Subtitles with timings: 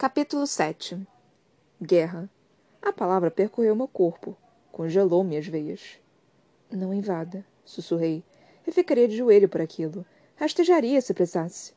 [0.00, 1.06] Capítulo 7
[1.78, 2.26] Guerra.
[2.80, 4.34] A palavra percorreu meu corpo,
[4.72, 5.98] congelou minhas veias.
[6.72, 8.24] Não invada, sussurrei.
[8.66, 10.06] Eu ficaria de joelho por aquilo.
[10.36, 11.74] Rastejaria se precisasse.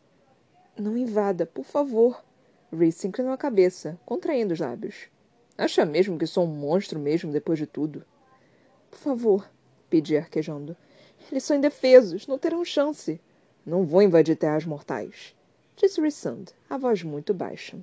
[0.80, 2.24] Não invada, por favor.
[2.72, 5.10] Reese inclinou a cabeça, contraindo os lábios.
[5.58, 8.06] Acha mesmo que sou um monstro mesmo depois de tudo?
[8.90, 9.52] Por favor,
[9.90, 10.78] pedi arquejando.
[11.30, 13.20] Eles são indefesos, não terão chance.
[13.66, 15.36] Não vou invadir terras mortais,
[15.76, 17.78] disse Rissand, a voz muito baixa.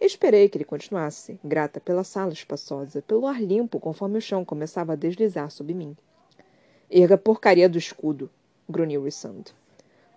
[0.00, 4.94] Esperei que ele continuasse, grata pela sala espaçosa, pelo ar limpo conforme o chão começava
[4.94, 5.94] a deslizar sob mim.
[6.90, 8.30] Erga a porcaria do escudo,
[8.66, 9.44] grunhiu Rissand.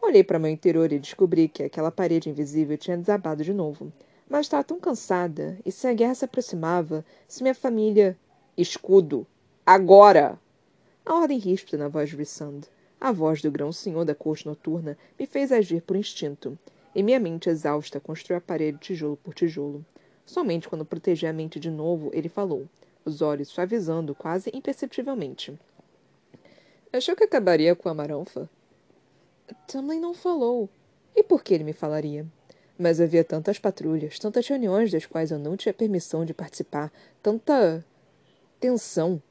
[0.02, 3.91] Olhei para meu interior e descobri que aquela parede invisível tinha desabado de novo.
[4.30, 8.18] Mas estava tão cansada, e se a guerra se aproximava, se minha família.
[8.57, 9.27] Escudo!
[9.65, 10.40] Agora!
[11.05, 12.62] A ordem ríspida na voz de Rissand,
[13.02, 16.57] a voz do grão-senhor da corte noturna, me fez agir por instinto,
[16.95, 19.85] e minha mente exausta construiu a parede tijolo por tijolo.
[20.25, 22.68] Somente quando protegi a mente de novo, ele falou,
[23.04, 25.57] os olhos suavizando quase imperceptivelmente.
[26.91, 28.49] Achou que acabaria com a maranfa?
[29.68, 30.70] Tamlin não falou.
[31.15, 32.26] E por que ele me falaria?
[32.77, 37.85] Mas havia tantas patrulhas, tantas reuniões das quais eu não tinha permissão de participar, tanta.
[38.59, 39.21] tensão.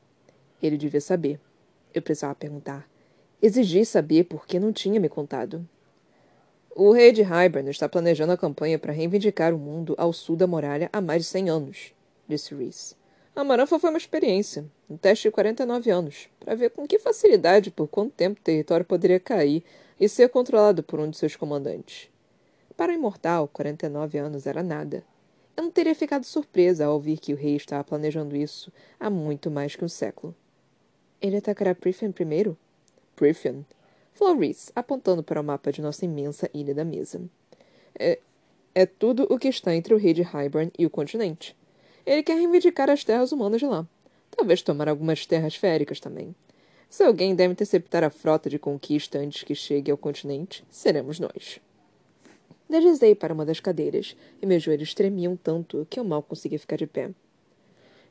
[0.63, 1.41] Ele devia saber.
[1.95, 2.89] Eu precisava perguntar.
[3.41, 5.69] Exigi saber por que não tinha me contado.
[6.75, 10.47] O rei de Hybern está planejando a campanha para reivindicar o mundo ao sul da
[10.47, 11.93] muralha há mais de cem anos,
[12.27, 12.97] disse Reese.
[13.37, 17.69] A Maranfa foi uma experiência, um teste de 49 anos, para ver com que facilidade
[17.69, 19.63] e por quanto tempo o território poderia cair
[20.01, 22.09] e ser controlado por um de seus comandantes.
[22.75, 25.05] Para o imortal, 49 anos era nada.
[25.55, 29.51] Eu não teria ficado surpresa ao ouvir que o rei estava planejando isso há muito
[29.51, 30.35] mais que um século.
[31.21, 32.57] Ele atacará Prithian primeiro?
[34.13, 37.21] Prithian, Reese, apontando para o mapa de nossa imensa ilha da mesa.
[37.99, 38.19] É,
[38.75, 41.57] é tudo o que está entre o rei de Hybern e o continente.
[42.05, 43.87] Ele quer reivindicar as terras humanas de lá.
[44.31, 46.35] Talvez tomar algumas terras féricas também.
[46.89, 51.59] Se alguém deve interceptar a frota de conquista antes que chegue ao continente, seremos nós.
[52.69, 56.77] Deslizei para uma das cadeiras, e meus joelhos tremiam tanto que eu mal conseguia ficar
[56.77, 57.11] de pé.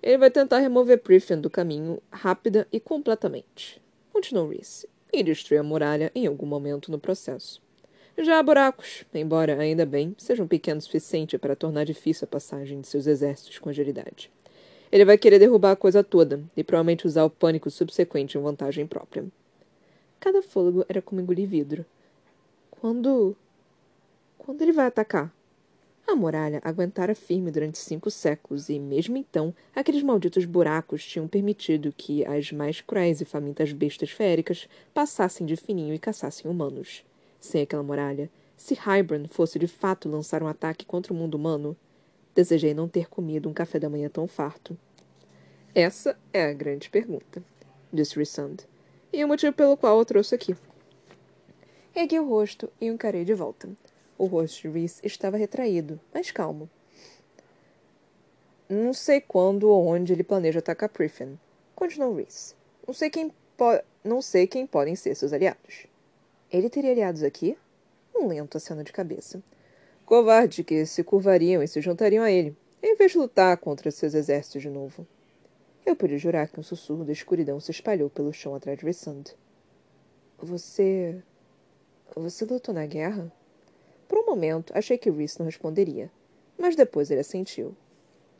[0.01, 3.79] Ele vai tentar remover Prithian do caminho rápida e completamente.
[4.11, 7.61] Continuou Reese e destruir a muralha em algum momento no processo.
[8.17, 12.81] Já há buracos, embora, ainda bem, sejam pequenos o suficiente para tornar difícil a passagem
[12.81, 14.29] de seus exércitos com agilidade.
[14.91, 18.85] Ele vai querer derrubar a coisa toda e provavelmente usar o pânico subsequente em vantagem
[18.85, 19.25] própria.
[20.19, 21.85] Cada fôlego era como engolir vidro.
[22.69, 23.35] Quando.
[24.37, 25.33] Quando ele vai atacar?
[26.07, 31.93] A muralha aguentara firme durante cinco séculos e, mesmo então, aqueles malditos buracos tinham permitido
[31.95, 37.05] que as mais cruéis e famintas bestas féricas passassem de fininho e caçassem humanos.
[37.39, 41.77] Sem aquela muralha, se Hybern fosse de fato lançar um ataque contra o mundo humano,
[42.35, 44.77] desejei não ter comido um café da manhã tão farto.
[45.73, 47.43] Essa é a grande pergunta,
[47.91, 48.57] disse Rissand,
[49.13, 50.55] e o motivo pelo qual eu trouxe aqui.
[51.95, 53.69] Ergui o rosto e encarei de volta.
[54.21, 56.69] O rosto de Reese estava retraído, mas calmo.
[58.69, 61.39] Não sei quando ou onde ele planeja atacar Prithian.
[61.73, 62.53] Continuou Reese.
[62.85, 63.33] Não sei quem
[64.03, 65.87] não sei quem podem ser seus aliados.
[66.51, 67.57] Ele teria aliados aqui?
[68.15, 69.41] Um lento aceno de cabeça.
[70.05, 74.13] Covarde que se curvariam e se juntariam a ele, em vez de lutar contra seus
[74.13, 75.07] exércitos de novo.
[75.83, 79.23] Eu pude jurar que um sussurro da escuridão se espalhou pelo chão atrás de Rissand.
[80.37, 81.23] Você.
[82.15, 83.31] Você lutou na guerra?
[84.11, 86.11] Por um momento, achei que Reese não responderia,
[86.57, 87.73] mas depois ele assentiu.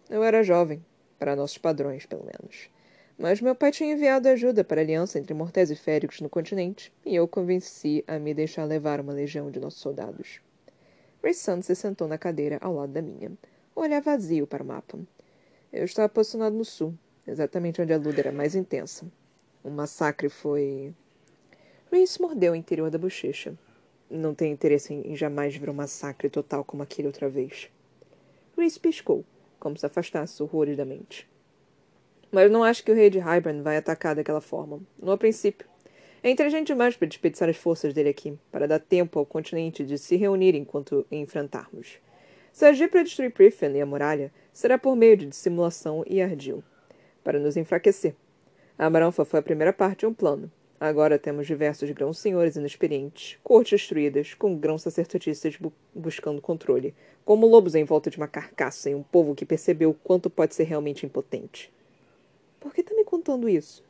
[0.10, 0.86] Eu era jovem,
[1.18, 2.70] para nossos padrões, pelo menos.
[3.18, 6.92] Mas meu pai tinha enviado ajuda para a aliança entre mortais e féricos no continente,
[7.06, 10.42] e eu convenci a me deixar levar uma legião de nossos soldados.
[11.24, 13.32] Reese se sentou na cadeira ao lado da minha,
[13.74, 15.00] olhar vazio para o mapa.
[15.72, 16.94] Eu estava posicionado no sul,
[17.26, 19.06] exatamente onde a luta era mais intensa.
[19.64, 20.94] O massacre foi.
[21.90, 23.58] Reese mordeu o interior da bochecha
[24.12, 27.70] não tenho interesse em, jamais ver um massacre total como aquele outra vez.
[28.58, 29.24] Reese piscou,
[29.60, 31.28] como se afastasse horrores da mente.
[32.32, 34.80] Mas não acho que o rei de Hybern vai atacar daquela forma.
[35.00, 35.68] No princípio.
[36.24, 39.98] É inteligente demais para desperdiçar as forças dele aqui, para dar tempo ao continente de
[39.98, 41.98] se reunir enquanto enfrentarmos.
[42.54, 46.64] Se agir para destruir Prithian e a muralha, será por meio de dissimulação e ardil,
[47.24, 48.14] para nos enfraquecer.
[48.78, 50.52] A Amaranfa foi a primeira parte de um plano,
[50.84, 57.46] Agora temos diversos grãos senhores inexperientes, cortes destruídas, com grãos sacerdotistas bu buscando controle, como
[57.46, 61.06] lobos em volta de uma carcaça e um povo que percebeu quanto pode ser realmente
[61.06, 61.72] impotente.
[62.60, 63.84] Por que está me contando isso?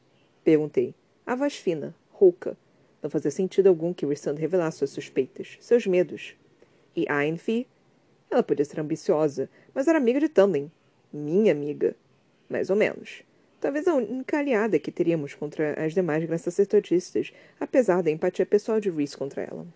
[0.43, 0.93] Perguntei.
[1.25, 2.57] A voz fina, rouca.
[3.01, 6.35] Não fazia sentido algum que Rissand revelasse suas suspeitas, seus medos.
[6.93, 7.67] E Ainfi?
[8.29, 10.69] Ela podia ser ambiciosa, mas era amiga de Tamlin.
[11.13, 11.95] Minha amiga.
[12.49, 13.23] Mais ou menos.
[13.61, 18.79] Talvez a única aliada que teríamos contra as demais grandes sacerdotistas, apesar da empatia pessoal
[18.79, 19.67] de Reese contra ela.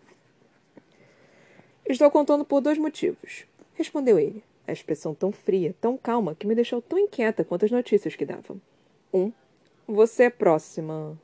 [1.87, 3.45] Estou contando por dois motivos,
[3.75, 7.69] respondeu ele, a expressão tão fria, tão calma, que me deixou tão inquieta quanto as
[7.69, 8.59] notícias que davam.
[9.13, 9.31] Um,
[9.87, 11.15] você é próxima.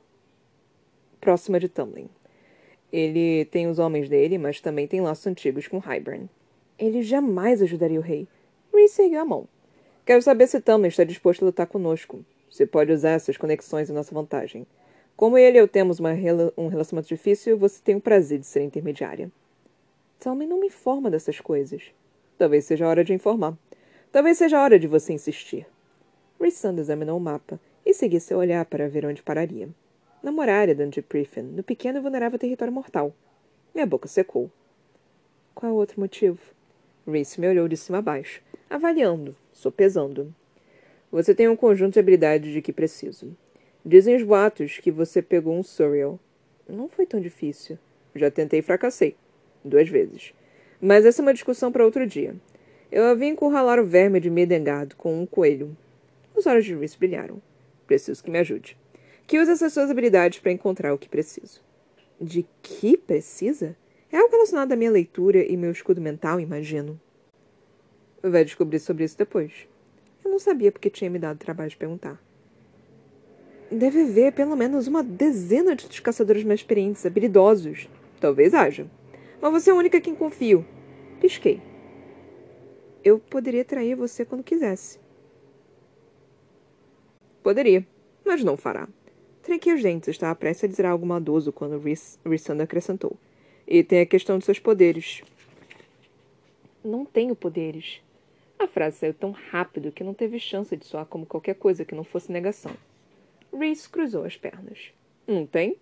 [1.20, 2.08] próxima de Tumlin.
[2.92, 6.30] Ele tem os homens dele, mas também tem laços antigos com Hybern.
[6.78, 8.28] Ele jamais ajudaria o rei.
[8.72, 9.48] Reese ergueu a mão.
[10.06, 12.24] Quero saber se Tumlin está disposto a lutar conosco.
[12.52, 14.66] Você pode usar essas conexões em nossa vantagem.
[15.16, 18.60] Como ele e eu temos rela um relacionamento difícil, você tem o prazer de ser
[18.60, 19.32] intermediária.
[20.20, 21.82] Tommy não me informa dessas coisas.
[22.36, 23.56] Talvez seja a hora de informar.
[24.12, 25.66] Talvez seja a hora de você insistir.
[26.38, 29.70] Rissand examinou o mapa e seguiu seu olhar para ver onde pararia.
[30.22, 33.14] Na muralha de Priffen, no pequeno e vulnerável território mortal.
[33.74, 34.50] Minha boca secou.
[35.54, 36.38] Qual outro motivo?
[37.06, 40.34] Reese me olhou de cima a baixo, avaliando, sopesando.
[41.12, 43.36] Você tem um conjunto de habilidades de que preciso.
[43.84, 46.18] Dizem os boatos que você pegou um Surreal.
[46.66, 47.78] Não foi tão difícil.
[48.14, 49.14] Já tentei e fracassei
[49.62, 50.32] duas vezes.
[50.80, 52.34] Mas essa é uma discussão para outro dia.
[52.90, 55.76] Eu havia encurralar o verme de Medengado com um coelho.
[56.34, 57.42] Os olhos de Reese brilharam.
[57.86, 58.78] Preciso que me ajude.
[59.26, 61.62] Que use essas suas habilidades para encontrar o que preciso.
[62.18, 63.76] De que precisa?
[64.10, 66.98] É algo relacionado à minha leitura e meu escudo mental, imagino.
[68.22, 69.70] Vai descobrir sobre isso depois.
[70.32, 72.18] Não sabia porque tinha me dado trabalho de perguntar.
[73.70, 77.86] Deve haver pelo menos uma dezena de caçadores mais experientes, habilidosos.
[78.18, 78.86] Talvez haja.
[79.42, 80.64] Mas você é a única quem confio.
[81.20, 81.60] Pisquei.
[83.04, 84.98] Eu poderia trair você quando quisesse.
[87.42, 87.86] Poderia,
[88.24, 88.88] mas não fará.
[89.42, 91.78] Tranquei os dentes, estava prestes a dizer algo maldoso quando
[92.24, 93.18] Rissanda acrescentou.
[93.68, 95.22] E tem a questão de seus poderes.
[96.82, 98.00] Não tenho poderes.
[98.62, 101.96] A frase saiu tão rápido que não teve chance de soar como qualquer coisa que
[101.96, 102.70] não fosse negação.
[103.52, 104.92] Reese cruzou as pernas.
[105.26, 105.76] Não tem?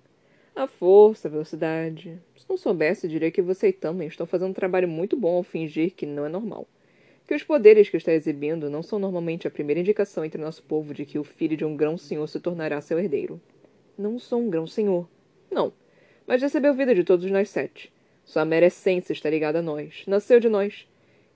[0.56, 2.18] A força, a velocidade.
[2.34, 5.42] Se não soubesse, diria que você e também estão fazendo um trabalho muito bom ao
[5.42, 6.66] fingir que não é normal.
[7.28, 10.94] Que os poderes que está exibindo não são normalmente a primeira indicação entre nosso povo
[10.94, 13.38] de que o filho de um grão-senhor se tornará seu herdeiro.
[13.98, 15.06] Não sou um grão-senhor.
[15.50, 15.70] Não.
[16.26, 17.92] Mas recebeu vida de todos nós sete.
[18.24, 20.02] Sua mera essência está ligada a nós.
[20.06, 20.88] Nasceu de nós.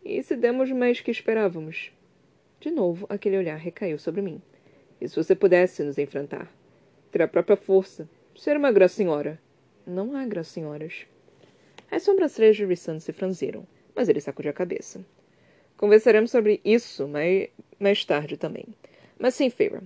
[0.04, 1.90] E se demos mais que esperávamos?
[2.60, 4.40] De novo, aquele olhar recaiu sobre mim.
[5.00, 6.52] E se você pudesse nos enfrentar?
[7.10, 9.40] Ter a própria força, Ser uma grã-senhora.
[9.86, 11.06] Não há grã-senhoras.
[11.88, 13.64] As sobrancelhas de Rissand se franziram,
[13.94, 15.04] mas ele sacudiu a cabeça.
[15.76, 17.48] Conversaremos sobre isso mais,
[17.78, 18.66] mais tarde também.
[19.16, 19.82] Mas sim, Feyre,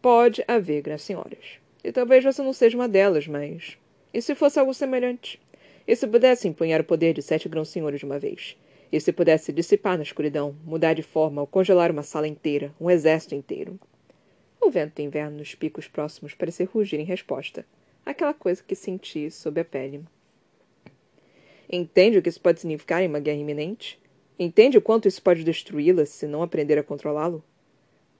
[0.00, 1.60] pode haver grã-senhoras.
[1.84, 3.78] E talvez você não seja uma delas, mas...
[4.12, 5.40] E se fosse algo semelhante?
[5.86, 8.56] E se pudesse empunhar o poder de sete grãos-senhores de uma vez?
[8.92, 12.90] E se pudesse dissipar na escuridão, mudar de forma ou congelar uma sala inteira, um
[12.90, 13.80] exército inteiro?
[14.60, 17.64] O vento do inverno nos picos próximos parecia rugir em resposta
[18.04, 20.04] aquela coisa que senti sob a pele.
[21.70, 23.98] Entende o que isso pode significar em uma guerra iminente?
[24.38, 27.42] Entende o quanto isso pode destruí-la se não aprender a controlá-lo?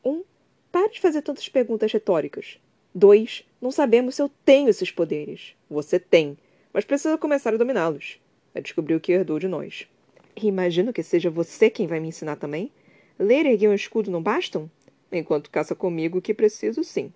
[0.05, 0.23] Um,
[0.71, 2.59] pare de fazer tantas perguntas retóricas.
[2.95, 5.55] Dois, não sabemos se eu tenho esses poderes.
[5.69, 6.39] Você tem,
[6.73, 8.19] mas precisa começar a dominá-los.
[8.55, 9.87] É descobrir o que herdou de nós.
[10.34, 12.73] E imagino que seja você quem vai me ensinar também.
[13.19, 14.71] Ler e erguer um escudo não bastam?
[15.11, 17.12] Enquanto caça comigo que preciso, sim.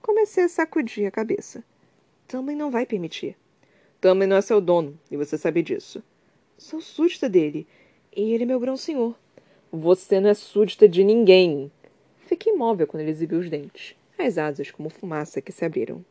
[0.00, 1.62] Comecei a sacudir a cabeça.
[2.26, 3.36] Também não vai permitir.
[4.00, 6.02] Também não é seu dono, e você sabe disso.
[6.56, 7.66] Sou súdita dele,
[8.16, 9.14] e ele é meu grão-senhor.
[9.70, 11.70] Você não é súdita de ninguém.
[12.26, 16.04] Fiquei imóvel quando ele exibiu os dentes, as asas como fumaça que se abriram.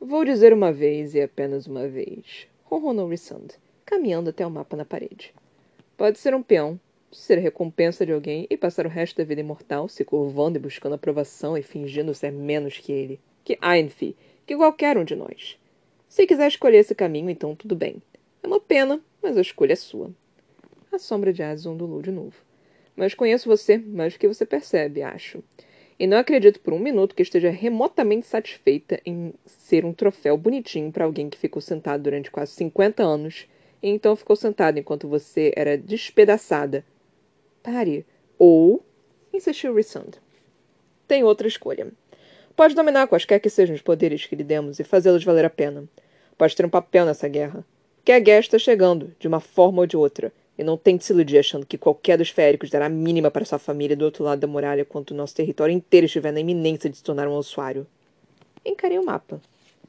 [0.00, 3.48] Vou dizer uma vez e apenas uma vez, ronronou Rissand,
[3.90, 5.34] caminhando até o mapa na parede.
[5.96, 6.78] Pode ser um peão,
[7.10, 10.60] ser a recompensa de alguém e passar o resto da vida imortal se curvando e
[10.60, 14.16] buscando aprovação e fingindo ser menos que ele, que Ainfi,
[14.46, 15.58] que qualquer um de nós.
[16.08, 18.00] Se quiser escolher esse caminho, então tudo bem.
[18.44, 20.12] É uma pena, mas a escolha é sua.
[20.92, 22.36] A sombra de Aziz ondulou de novo.
[22.94, 25.42] Mas conheço você mais do que você percebe, acho.
[25.98, 30.92] E não acredito por um minuto que esteja remotamente satisfeita em ser um troféu bonitinho
[30.92, 33.48] para alguém que ficou sentado durante quase 50 anos
[33.82, 36.84] e então ficou sentado enquanto você era despedaçada.
[37.62, 38.06] Pare.
[38.38, 38.84] Ou,
[39.32, 40.12] insistiu Rissand.
[41.06, 41.88] Tem outra escolha.
[42.54, 45.84] Pode dominar quaisquer que sejam os poderes que lhe demos e fazê-los valer a pena.
[46.36, 47.64] Pode ter um papel nessa guerra.
[48.04, 51.12] Que a guerra está chegando, de uma forma ou de outra, e não tente se
[51.12, 54.40] iludir achando que qualquer dos féricos dará a mínima para sua família do outro lado
[54.40, 57.86] da muralha quando o nosso território inteiro estiver na iminência de se tornar um ossuário.
[58.64, 59.40] Encarei o mapa.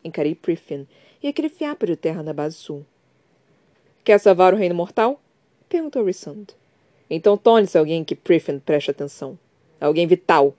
[0.03, 0.87] Encarei Priffin
[1.21, 2.85] e aquele fiapo de terra na base sul.
[4.03, 5.21] Quer salvar o reino mortal?
[5.69, 6.47] Perguntou Rissand.
[7.07, 9.37] Então torne-se alguém que Priffin preste atenção.
[9.79, 10.55] Alguém vital.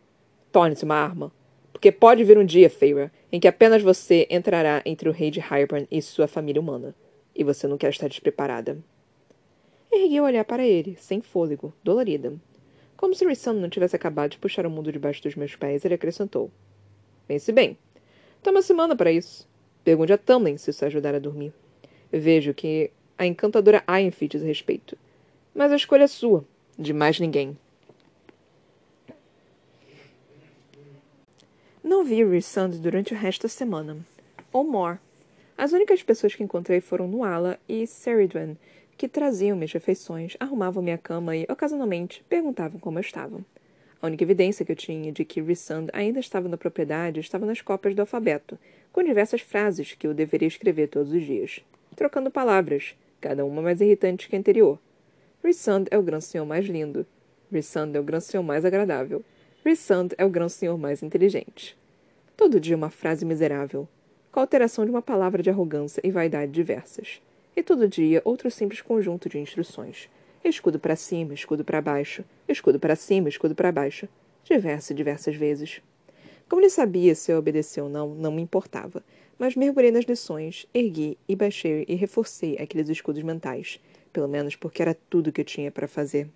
[0.52, 1.32] Torne-se uma arma.
[1.72, 5.40] Porque pode vir um dia, Feyre, em que apenas você entrará entre o rei de
[5.40, 6.94] Hybern e sua família humana.
[7.34, 8.78] E você não quer estar despreparada.
[9.90, 12.32] Ergui o olhar para ele, sem fôlego, dolorida.
[12.96, 15.94] Como se Rissand não tivesse acabado de puxar o mundo debaixo dos meus pés, ele
[15.94, 16.48] acrescentou.
[17.26, 17.76] Pense bem.
[18.40, 19.48] Toma uma semana para isso.
[19.82, 21.52] Pergunte a Tamlin se isso ajudar a dormir.
[22.12, 24.98] Vejo que a encantadora Ironfit diz respeito.
[25.54, 26.44] Mas a escolha é sua,
[26.76, 27.56] de mais ninguém.
[31.84, 33.96] Não vi Rissand durante o resto da semana.
[34.52, 34.98] Ou more.
[35.56, 38.58] As únicas pessoas que encontrei foram Nuala e Ceridwen,
[38.96, 43.40] que traziam minhas refeições, arrumavam minha cama e, ocasionalmente, perguntavam como eu estava.
[44.00, 47.60] A única evidência que eu tinha de que Rissand ainda estava na propriedade estava nas
[47.60, 48.58] cópias do alfabeto,
[48.92, 51.60] com diversas frases que eu deveria escrever todos os dias,
[51.94, 54.78] trocando palavras, cada uma mais irritante que a anterior.
[55.42, 57.06] Rissand é o grão senhor mais lindo.
[57.50, 59.24] Rissand é o grão senhor mais agradável.
[59.64, 61.78] Rissand é o grão senhor mais inteligente.
[62.36, 63.88] Todo dia uma frase miserável,
[64.32, 67.22] com a alteração de uma palavra de arrogância e vaidade diversas.
[67.54, 70.08] E todo dia outro simples conjunto de instruções.
[70.44, 74.08] Escudo para cima, escudo para baixo, escudo para cima, escudo para baixo.
[74.44, 75.80] Diversas e diversas vezes.
[76.48, 79.04] Como ele sabia se eu obedecia ou não, não me importava.
[79.42, 83.80] Mas mergulhei nas lições, ergui e baixei e reforcei aqueles escudos mentais.
[84.12, 86.28] Pelo menos porque era tudo que eu tinha para fazer.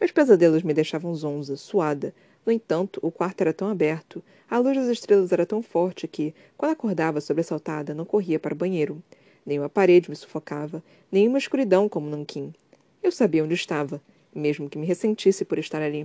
[0.00, 2.12] Meus pesadelos me deixavam zonza, suada.
[2.44, 6.34] No entanto, o quarto era tão aberto, a luz das estrelas era tão forte que,
[6.58, 9.00] quando acordava sobressaltada, não corria para o banheiro.
[9.46, 12.52] Nenhuma parede me sufocava, nenhuma escuridão como Nanquim.
[13.00, 14.02] Eu sabia onde estava,
[14.34, 16.04] mesmo que me ressentisse por estar ali.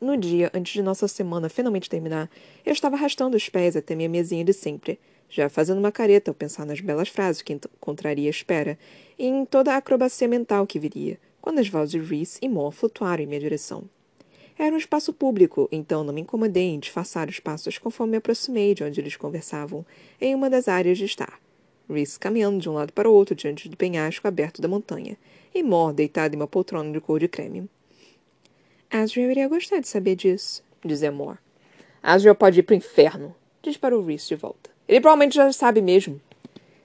[0.00, 2.30] No dia antes de nossa semana finalmente terminar,
[2.64, 4.96] eu estava arrastando os pés até minha mesinha de sempre,
[5.28, 8.78] já fazendo uma careta ao pensar nas belas frases que encontraria à espera
[9.18, 12.76] e em toda a acrobacia mental que viria, quando as vozes de Reese e Moore
[12.76, 13.84] flutuaram em minha direção.
[14.56, 18.74] Era um espaço público, então não me incomodei em disfarçar os passos conforme me aproximei
[18.74, 19.84] de onde eles conversavam,
[20.20, 21.40] em uma das áreas de estar.
[21.90, 25.16] Reese caminhando de um lado para o outro diante do penhasco aberto da montanha,
[25.52, 27.68] e Mor deitado em uma poltrona de cor de creme.
[28.90, 31.36] Asriel iria gostar de saber disso, dizia Mor.
[32.02, 34.70] Asriel pode ir para o inferno, disparou Reese de volta.
[34.88, 36.18] Ele provavelmente já sabe mesmo.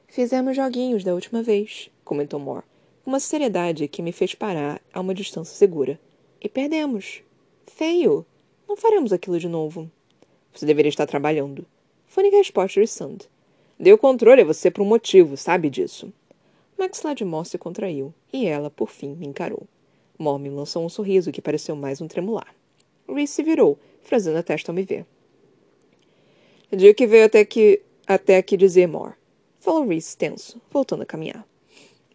[0.09, 2.61] Fizemos joguinhos da última vez, comentou Mor,
[3.03, 5.97] com uma seriedade que me fez parar a uma distância segura.
[6.41, 7.23] E perdemos.
[7.67, 8.25] Feio.
[8.67, 9.89] Não faremos aquilo de novo.
[10.53, 11.65] Você deveria estar trabalhando.
[12.05, 13.19] Foi a resposta de Sand.
[13.79, 16.11] Dei o controle a você por um motivo, sabe disso.
[16.77, 19.65] Max Ladmore se contraiu, e ela, por fim, me encarou.
[20.23, 22.55] Mor me lançou um sorriso que pareceu mais um tremular.
[23.07, 25.05] Reese se virou, franzindo a testa ao me ver.
[26.71, 29.17] Digo que veio até aqui, até aqui dizer Mor.
[29.59, 31.45] Falou Reese, tenso, voltando a caminhar.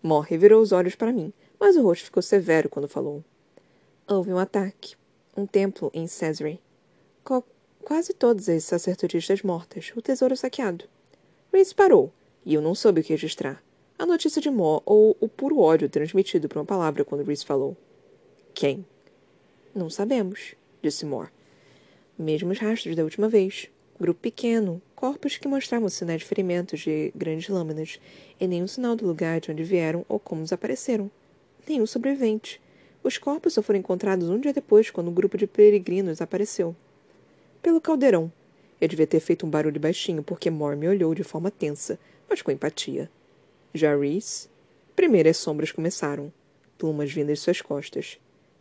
[0.03, 3.23] Mor revirou os olhos para mim, mas o rosto ficou severo quando falou.
[4.09, 4.97] Houve um ataque
[5.37, 6.61] um templo em Cesare.
[7.23, 7.45] Co
[7.85, 10.87] quase todas as sacerdotistas mortas, o tesouro saqueado.
[11.53, 12.11] Reese parou,
[12.45, 13.63] e eu não soube o que registrar.
[13.99, 17.77] A notícia de Mo ou o puro ódio transmitido por uma palavra quando Reese falou.
[18.59, 18.85] Quem?
[19.73, 21.31] Não sabemos, disse Moore.
[22.19, 23.71] Mesmos rastros da última vez.
[24.01, 28.01] Grupo pequeno, corpos que mostravam sinais de ferimentos de grandes lâminas,
[28.41, 31.09] e nenhum sinal do lugar de onde vieram ou como desapareceram.
[31.69, 32.61] Nenhum sobrevivente.
[33.01, 36.75] Os corpos só foram encontrados um dia depois, quando um grupo de peregrinos apareceu.
[37.63, 38.33] Pelo caldeirão.
[38.81, 41.97] Eu devia ter feito um barulho baixinho, porque Moore me olhou de forma tensa,
[42.29, 43.09] mas com empatia.
[43.73, 44.49] Reese?
[44.97, 46.33] Primeiro as sombras começaram.
[46.77, 48.19] Plumas vindas de suas costas.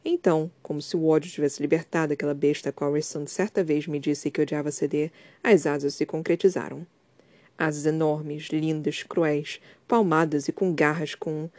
[0.10, 4.00] Então, como se o ódio tivesse libertado aquela besta a qual Rissand certa vez me
[4.00, 5.12] disse que odiava ceder,
[5.44, 6.88] as asas se concretizaram.
[7.58, 11.50] Asas enormes, lindas, cruéis, palmadas e com garras com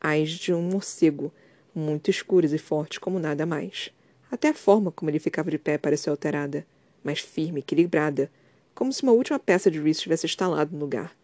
[0.00, 1.30] as de um morcego,
[1.74, 3.90] muito escuras e fortes como nada mais.
[4.30, 6.64] Até a forma como ele ficava de pé pareceu alterada,
[7.04, 8.30] mais firme, equilibrada,
[8.74, 11.14] como se uma última peça de Reese tivesse instalado no lugar.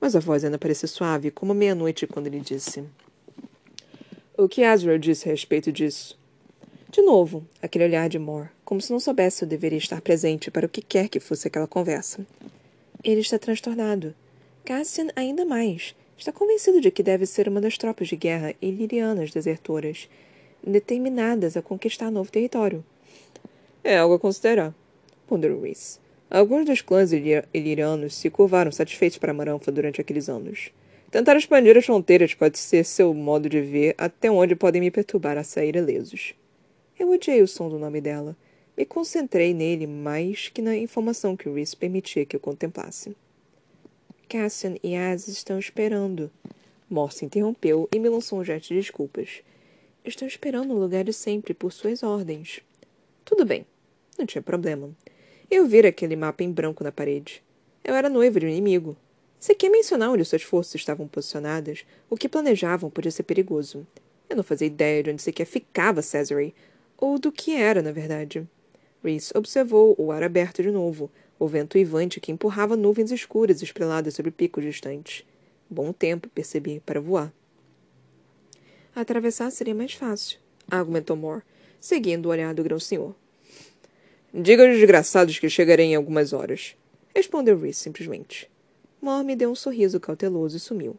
[0.00, 2.82] Mas a voz ainda parecia suave, como meia-noite, quando ele disse:
[4.34, 6.21] O que Azrael disse a respeito disso?
[6.92, 10.50] De novo, aquele olhar de Moore, como se não soubesse se eu deveria estar presente
[10.50, 12.26] para o que quer que fosse aquela conversa.
[13.02, 14.14] Ele está transtornado.
[14.62, 15.96] Cassian ainda mais.
[16.18, 20.06] Está convencido de que deve ser uma das tropas de guerra ilirianas desertoras,
[20.62, 22.84] determinadas a conquistar novo território.
[23.82, 24.74] É algo a considerar,
[25.26, 25.98] ponderou Reese.
[26.30, 30.70] Alguns dos clãs ilirianos se curvaram satisfeitos para Maranfa durante aqueles anos.
[31.10, 35.38] Tentar expandir as fronteiras pode ser seu modo de ver até onde podem me perturbar
[35.38, 36.34] a sair ilesos.
[36.98, 38.36] Eu odiei o som do nome dela.
[38.76, 43.16] Me concentrei nele mais que na informação que Reese permitia que eu contemplasse.
[44.28, 46.30] Cassian e Az estão esperando.
[46.88, 49.42] Morse interrompeu e me lançou um gesto de desculpas.
[50.04, 52.60] Estou esperando o lugar de sempre por suas ordens.
[53.24, 53.66] Tudo bem.
[54.18, 54.90] Não tinha problema.
[55.50, 57.42] Eu vira aquele mapa em branco na parede.
[57.84, 58.96] Eu era noivo de um inimigo.
[59.38, 63.86] Sequer mencionar onde suas forças estavam posicionadas, o que planejavam podia ser perigoso.
[64.30, 66.54] Eu não fazia ideia de onde sequer ficava Cesare,
[67.02, 68.48] ou do que era, na verdade.
[69.02, 74.14] Reese observou o ar aberto de novo, o vento uivante que empurrava nuvens escuras espreladas
[74.14, 75.26] sobre picos distantes.
[75.68, 77.32] Bom tempo, percebi, para voar.
[78.94, 80.38] Atravessar seria mais fácil,
[80.70, 81.42] argumentou Moore,
[81.80, 83.12] seguindo o olhar do grão-senhor.
[84.32, 86.76] Diga aos desgraçados que chegarei em algumas horas,
[87.12, 88.48] respondeu Reese simplesmente.
[89.00, 90.96] Moore me deu um sorriso cauteloso e sumiu.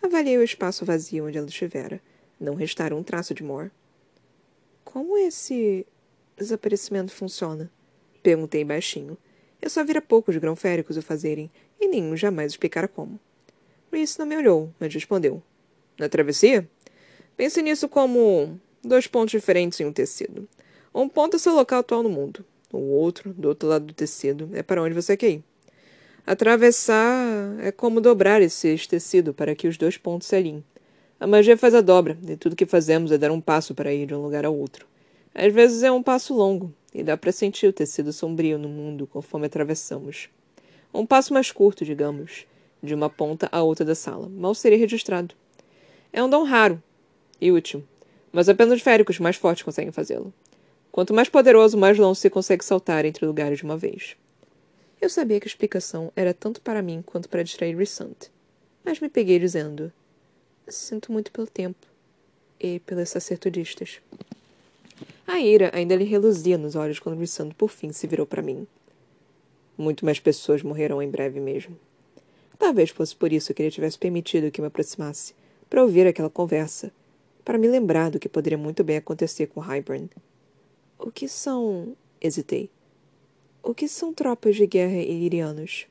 [0.00, 2.00] Avaliei o espaço vazio onde ela estivera.
[2.38, 3.72] Não restara um traço de Moore.
[4.84, 5.86] Como esse
[6.36, 7.70] desaparecimento funciona?
[8.22, 9.16] Perguntei baixinho.
[9.60, 13.18] Eu só vira poucos grão-féricos o fazerem, e nenhum jamais explicara como.
[13.92, 15.42] Reese não me olhou, mas respondeu.
[15.98, 16.68] Na travessia?
[17.36, 20.48] Pense nisso como dois pontos diferentes em um tecido.
[20.94, 22.44] Um ponto é seu local atual no mundo.
[22.72, 25.44] O outro, do outro lado do tecido, é para onde você quer ir.
[26.26, 30.64] Atravessar é como dobrar esse tecido para que os dois pontos se alinhem.
[31.22, 34.06] A magia faz a dobra, e tudo que fazemos é dar um passo para ir
[34.06, 34.88] de um lugar ao outro.
[35.32, 39.06] Às vezes é um passo longo, e dá para sentir o tecido sombrio no mundo
[39.06, 40.28] conforme atravessamos.
[40.92, 42.44] Um passo mais curto, digamos,
[42.82, 45.32] de uma ponta à outra da sala, mal seria registrado.
[46.12, 46.82] É um dom raro
[47.40, 47.84] e útil,
[48.32, 50.34] mas apenas os féricos mais fortes conseguem fazê-lo.
[50.90, 54.16] Quanto mais poderoso, mais longe se consegue saltar entre lugares de uma vez.
[55.00, 58.28] Eu sabia que a explicação era tanto para mim quanto para distrair Rissant.
[58.84, 59.92] Mas me peguei dizendo:
[60.68, 61.86] Sinto muito pelo tempo
[62.58, 64.00] e pelas sacerdotistas.
[65.26, 68.66] A ira ainda lhe reluzia nos olhos quando Rissant por fim se virou para mim.
[69.76, 71.76] Muito mais pessoas morrerão em breve mesmo.
[72.58, 75.34] Talvez fosse por isso que ele tivesse permitido que me aproximasse,
[75.68, 76.92] para ouvir aquela conversa,
[77.44, 80.08] para me lembrar do que poderia muito bem acontecer com Hybern.
[80.98, 81.96] O que são.
[82.20, 82.70] hesitei.
[83.62, 85.86] O que são tropas de guerra ilirianos?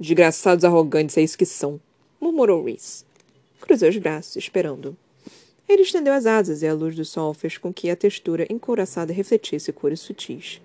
[0.00, 1.80] Desgraçados arrogantes, é isso que são,
[2.20, 3.07] murmurou Reese.
[3.68, 4.96] Cruzou os braços, esperando.
[5.68, 9.12] Ele estendeu as asas e a luz do sol fez com que a textura encouraçada
[9.12, 10.62] refletisse cores sutis.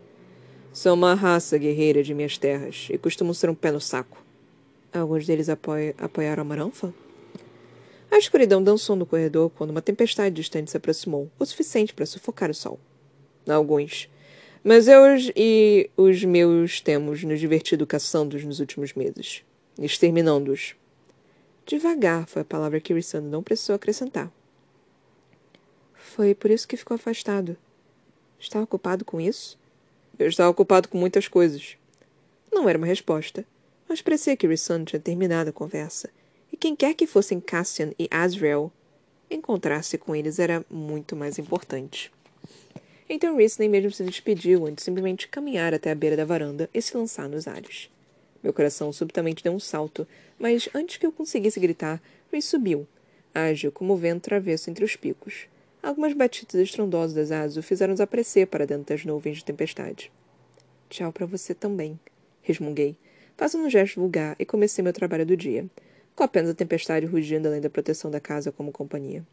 [0.72, 4.24] São uma raça guerreira de minhas terras e costumam ser um pé no saco.
[4.94, 6.94] Alguns deles apoia apoiaram a Maranfa?
[8.10, 12.50] A escuridão dançou no corredor quando uma tempestade distante se aproximou, o suficiente para sufocar
[12.50, 12.80] o sol.
[13.46, 14.10] Alguns.
[14.64, 15.02] Mas eu
[15.36, 19.44] e os meus temos nos divertido caçando-os nos últimos meses.
[19.78, 20.76] Exterminando-os.
[21.66, 24.32] Devagar foi a palavra que Rissando não precisou acrescentar.
[25.94, 27.56] Foi por isso que ficou afastado.
[28.38, 29.58] Está ocupado com isso?
[30.20, 31.78] Eu estava ocupado com muitas coisas.
[32.52, 33.46] Não era uma resposta,
[33.88, 36.10] mas parecia que Rissando tinha terminado a conversa,
[36.52, 38.72] e quem quer que fossem Cassian e Azrael,
[39.30, 42.12] encontrar-se com eles era muito mais importante.
[43.10, 46.70] Então Reese nem mesmo se despediu antes de simplesmente caminhar até a beira da varanda
[46.74, 47.90] e se lançar nos ares.
[48.44, 50.06] Meu coração subitamente deu um salto,
[50.38, 52.86] mas antes que eu conseguisse gritar, Reese subiu,
[53.34, 55.48] ágil como o vento travesso entre os picos.
[55.82, 60.12] Algumas batidas estrondosas das asas o fizeram desaparecer para dentro das nuvens de tempestade.
[60.90, 61.98] Tchau para você também,
[62.42, 62.98] resmunguei,
[63.38, 65.66] fazendo um gesto vulgar e comecei meu trabalho do dia,
[66.16, 69.26] com apenas a tempestade rugindo além da proteção da casa como companhia.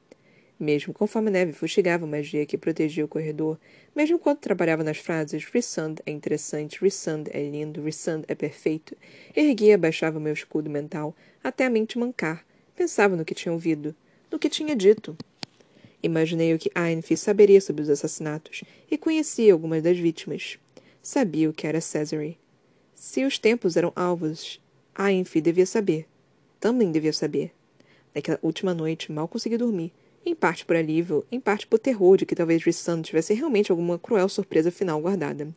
[0.60, 3.58] Mesmo conforme neve fustigava a magia que protegia o corredor,
[3.96, 8.94] mesmo enquanto trabalhava nas frases Rissand é interessante, Rissand é lindo, Rissand é perfeito,
[9.34, 12.44] erguia e abaixava meu escudo mental até a mente mancar.
[12.76, 13.96] Pensava no que tinha ouvido,
[14.30, 15.16] no que tinha dito.
[16.02, 20.58] Imaginei o que Ainfi saberia sobre os assassinatos e conhecia algumas das vítimas.
[21.02, 22.38] Sabia o que era Cesare.
[22.94, 24.60] Se os tempos eram alvos,
[24.94, 26.06] Ainfi devia saber.
[26.60, 27.50] Também devia saber.
[28.14, 29.90] Naquela última noite, mal consegui dormir
[30.24, 33.98] em parte por alívio, em parte por terror de que talvez Rissand tivesse realmente alguma
[33.98, 35.48] cruel surpresa final guardada.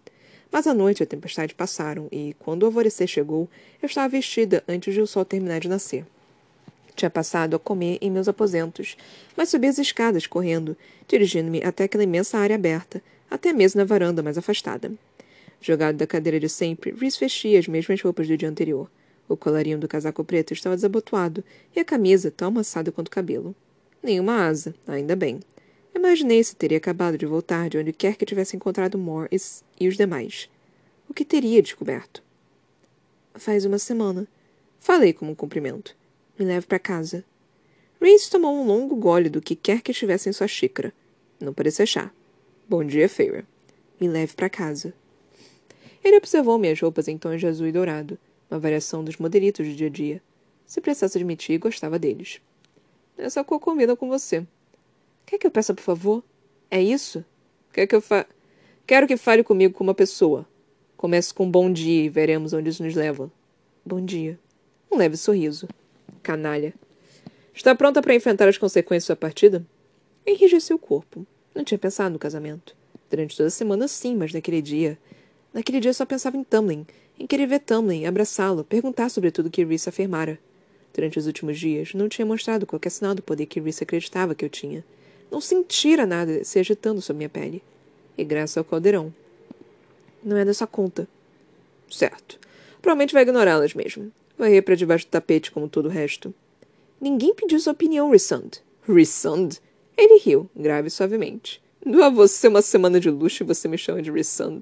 [0.51, 3.49] Mas a noite e a tempestade passaram, e, quando o alvorecer chegou,
[3.81, 6.05] eu estava vestida antes de o sol terminar de nascer.
[6.95, 8.95] Tinha passado a comer em meus aposentos,
[9.35, 14.21] mas subi as escadas correndo, dirigindo-me até aquela imensa área aberta, até mesmo na varanda
[14.21, 14.91] mais afastada.
[15.59, 18.89] Jogado da cadeira de sempre, Rhys vestia as mesmas roupas do dia anterior.
[19.27, 21.43] O colarinho do casaco preto estava desabotoado
[21.75, 23.55] e a camisa tão amassada quanto o cabelo.
[24.03, 25.39] Nenhuma asa, ainda bem.
[25.95, 29.95] Imaginei se teria acabado de voltar de onde quer que tivesse encontrado Morris e os
[29.95, 30.49] demais.
[31.07, 32.21] O que teria descoberto?
[33.33, 34.27] Faz uma semana.
[34.77, 35.95] Falei como um cumprimento.
[36.37, 37.23] Me leve para casa.
[38.01, 40.93] Reese tomou um longo gole do que quer que estivesse em sua xícara.
[41.39, 42.11] Não parecia chá.
[42.67, 43.45] Bom dia, Feira.
[44.01, 44.93] Me leve para casa.
[46.03, 48.19] Ele observou minhas roupas em tons de azul e dourado,
[48.51, 50.21] uma variação dos modelitos do dia a dia.
[50.65, 52.41] Se precisasse admitir, gostava deles.
[53.17, 54.45] Essa cor combina com você.
[55.25, 56.23] Quer que eu peça por favor?
[56.69, 57.23] É isso?
[57.71, 58.25] Quer que eu fa...
[58.85, 60.45] Quero que fale comigo como uma pessoa.
[60.97, 63.31] Comece com um bom dia e veremos onde isso nos leva.
[63.85, 64.39] Bom dia.
[64.91, 65.67] Um leve sorriso.
[66.21, 66.73] Canalha.
[67.53, 69.65] Está pronta para enfrentar as consequências da partida?
[70.25, 71.25] Enrijeceu o corpo.
[71.53, 72.75] Não tinha pensado no casamento.
[73.09, 74.97] Durante toda a semana, sim, mas naquele dia.
[75.53, 76.85] Naquele dia só pensava em Tamlin,
[77.19, 80.39] em querer ver Tamlin, abraçá-lo, perguntar sobre tudo que Reese afirmara.
[80.93, 84.45] Durante os últimos dias, não tinha mostrado qualquer sinal do poder que Reese acreditava que
[84.45, 84.83] eu tinha.
[85.31, 87.63] Não sentira nada se agitando sob minha pele.
[88.15, 89.11] E graças ao caldeirão.
[90.23, 91.07] Não é dessa conta.
[91.89, 92.39] Certo.
[92.79, 94.11] Provavelmente vai ignorá-las mesmo.
[94.37, 96.33] Vai ir para debaixo do tapete como todo o resto.
[97.01, 98.51] Ninguém pediu sua opinião, Rissand.
[98.87, 99.49] Rissand?
[99.97, 101.61] Ele riu, grave e suavemente.
[101.83, 104.61] Dou a você uma semana de luxo e você me chama de Rissand.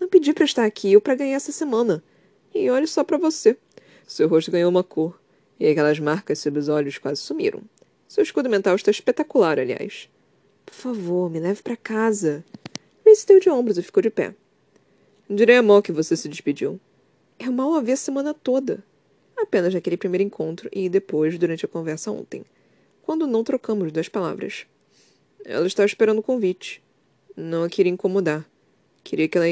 [0.00, 2.02] Não pedi para estar aqui ou para ganhar essa semana.
[2.54, 3.56] E olhe só para você.
[4.06, 5.19] Seu rosto ganhou uma cor.
[5.60, 7.62] E aquelas marcas sobre os olhos quase sumiram.
[8.08, 10.08] Seu escudo mental está espetacular, aliás.
[10.66, 12.42] Por favor, me leve para casa.
[13.04, 14.34] Reese deu de ombros e ficou de pé.
[15.28, 16.80] Direi a Mó que você se despediu.
[17.38, 18.82] Eu mal a vi a semana toda.
[19.36, 22.44] Apenas naquele primeiro encontro e depois, durante a conversa ontem
[23.10, 24.66] quando não trocamos duas palavras.
[25.44, 26.80] Ela estava esperando o convite.
[27.36, 28.48] Não a queria incomodar.
[29.02, 29.46] Queria que ela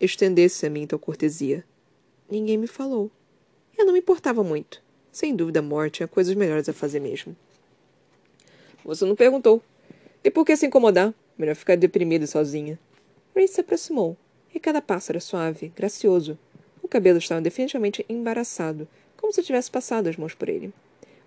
[0.00, 1.64] estendesse a mim tal cortesia.
[2.28, 3.08] Ninguém me falou.
[3.78, 4.82] Eu não me importava muito.
[5.18, 7.34] Sem dúvida, a morte tinha coisas melhores a fazer mesmo.
[8.84, 9.60] Você não perguntou.
[10.22, 11.12] E por que se incomodar?
[11.36, 12.78] Melhor ficar deprimida sozinha.
[13.34, 14.16] Ray se aproximou,
[14.54, 16.38] e cada passo era suave, gracioso.
[16.80, 20.72] O cabelo estava definitivamente embaraçado, como se tivesse passado as mãos por ele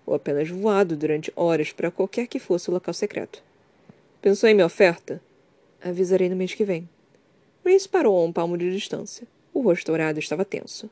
[0.06, 3.42] ou apenas voado durante horas para qualquer que fosse o local secreto.
[4.22, 5.20] Pensou em minha oferta?
[5.82, 6.88] Avisarei no mês que vem.
[7.62, 9.26] Reese parou a um palmo de distância.
[9.52, 10.88] O rosto dourado estava tenso.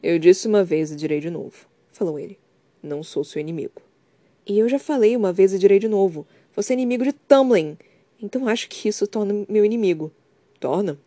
[0.00, 2.38] Eu disse uma vez e direi de novo, falou ele.
[2.80, 3.82] Não sou seu inimigo.
[4.46, 6.24] E eu já falei uma vez e direi de novo.
[6.54, 7.76] Você é inimigo de Tamlin.
[8.22, 10.12] Então acho que isso torna meu inimigo.
[10.60, 10.98] Torna?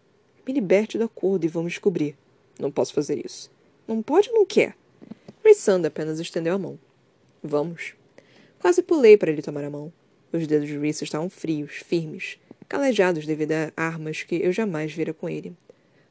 [0.45, 2.17] Me liberte do acordo e vamos descobrir.
[2.59, 3.49] Não posso fazer isso.
[3.87, 4.75] Não pode ou não quer?
[5.43, 6.77] Rissanda apenas estendeu a mão.
[7.41, 7.93] Vamos.
[8.59, 9.91] Quase pulei para ele tomar a mão.
[10.33, 15.13] Os dedos de Reese estavam frios, firmes, calejados devido a armas que eu jamais vira
[15.13, 15.53] com ele.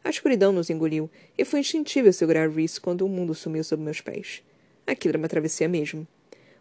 [0.02, 4.00] A escuridão nos engoliu e foi instintível segurar Reese quando o mundo sumiu sob meus
[4.00, 4.42] pés.
[4.86, 6.06] Aquilo era uma travessia mesmo.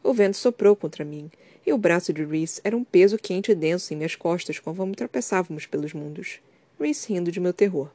[0.04, 1.32] O vento soprou contra mim,
[1.65, 4.95] e o braço de Reese era um peso quente e denso em minhas costas conforme
[4.95, 6.39] tropeçávamos pelos mundos.
[6.80, 7.89] Reese rindo de meu terror.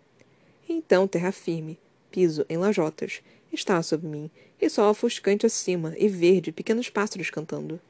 [0.69, 1.79] então, terra firme,
[2.11, 3.21] piso em lajotas,
[3.53, 4.31] estava sobre mim,
[4.61, 7.81] e sol ofuscante acima, e verde, pequenos pássaros cantando.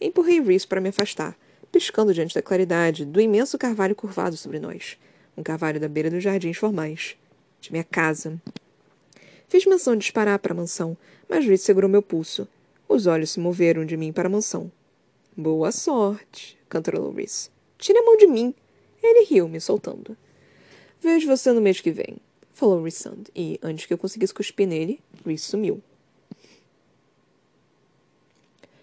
[0.00, 1.36] Empurrei Reese para me afastar,
[1.70, 4.96] piscando diante da claridade do imenso carvalho curvado sobre nós.
[5.36, 7.16] Um carvalho da beira dos jardins formais.
[7.60, 8.40] De minha casa.
[9.48, 10.96] Fiz menção de disparar para a mansão,
[11.28, 12.48] mas Reese segurou meu pulso.
[12.88, 14.70] Os olhos se moveram de mim para a mansão.
[15.36, 17.50] Boa sorte, cantarolou Reese.
[17.78, 18.54] Tire a mão de mim.
[19.02, 20.16] Ele riu, me soltando.
[21.00, 22.18] Vejo você no mês que vem
[22.62, 25.82] falou Rissand, e, antes que eu conseguisse cuspir nele, Rhys sumiu.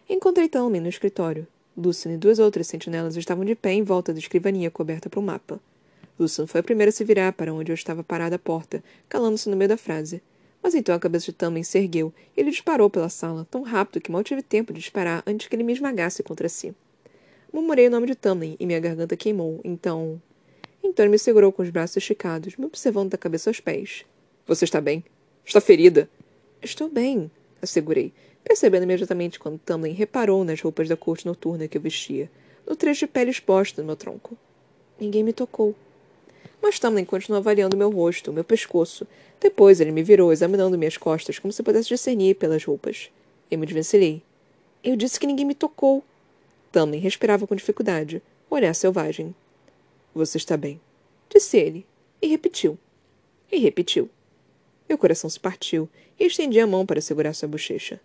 [0.10, 1.48] Encontrei Talman no escritório.
[1.78, 5.24] Lucian e duas outras sentinelas estavam de pé em volta da escrivaninha coberta por um
[5.24, 5.62] mapa.
[6.20, 9.50] Lucian foi a primeira a se virar para onde eu estava parada à porta, calando-se
[9.50, 10.22] no meio da frase.
[10.62, 14.02] Mas então a cabeça de Tamlin se ergueu e ele disparou pela sala, tão rápido
[14.02, 16.76] que mal tive tempo de disparar antes que ele me esmagasse contra si.
[17.52, 20.22] Murmurei o nome de Tamlin e minha garganta queimou, então
[20.84, 24.06] então ele me segurou com os braços esticados, me observando da cabeça aos pés.
[24.46, 25.04] Você está bem?
[25.46, 26.10] Está ferida?
[26.62, 27.30] Estou bem,
[27.62, 32.30] assegurei, percebendo imediatamente quando Tamlin reparou nas roupas da corte noturna que eu vestia,
[32.68, 34.38] no trecho de pele exposta no meu tronco.
[35.00, 35.76] Ninguém me tocou.
[36.62, 39.08] Mas Tamlin continuou avaliando meu rosto, meu pescoço.
[39.40, 43.10] Depois ele me virou, examinando minhas costas, como se pudesse discernir pelas roupas.
[43.50, 44.22] Eu me desvencilhei.
[44.84, 46.04] Eu disse que ninguém me tocou.
[46.72, 49.34] Tamlin respirava com dificuldade, olhar selvagem.
[50.14, 50.80] Você está bem,
[51.30, 51.86] disse ele,
[52.22, 52.78] e repetiu.
[53.52, 54.10] E repetiu.
[54.88, 55.88] Meu coração se partiu
[56.20, 58.00] e estendi a mão para segurar sua bochecha.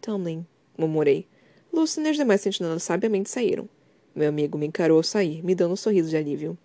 [0.00, 1.26] Tomlin, murmurei.
[1.72, 3.68] Lucy e as demais sentinelas sabiamente saíram.
[4.14, 6.58] Meu amigo me encarou ao sair, me dando um sorriso de alívio.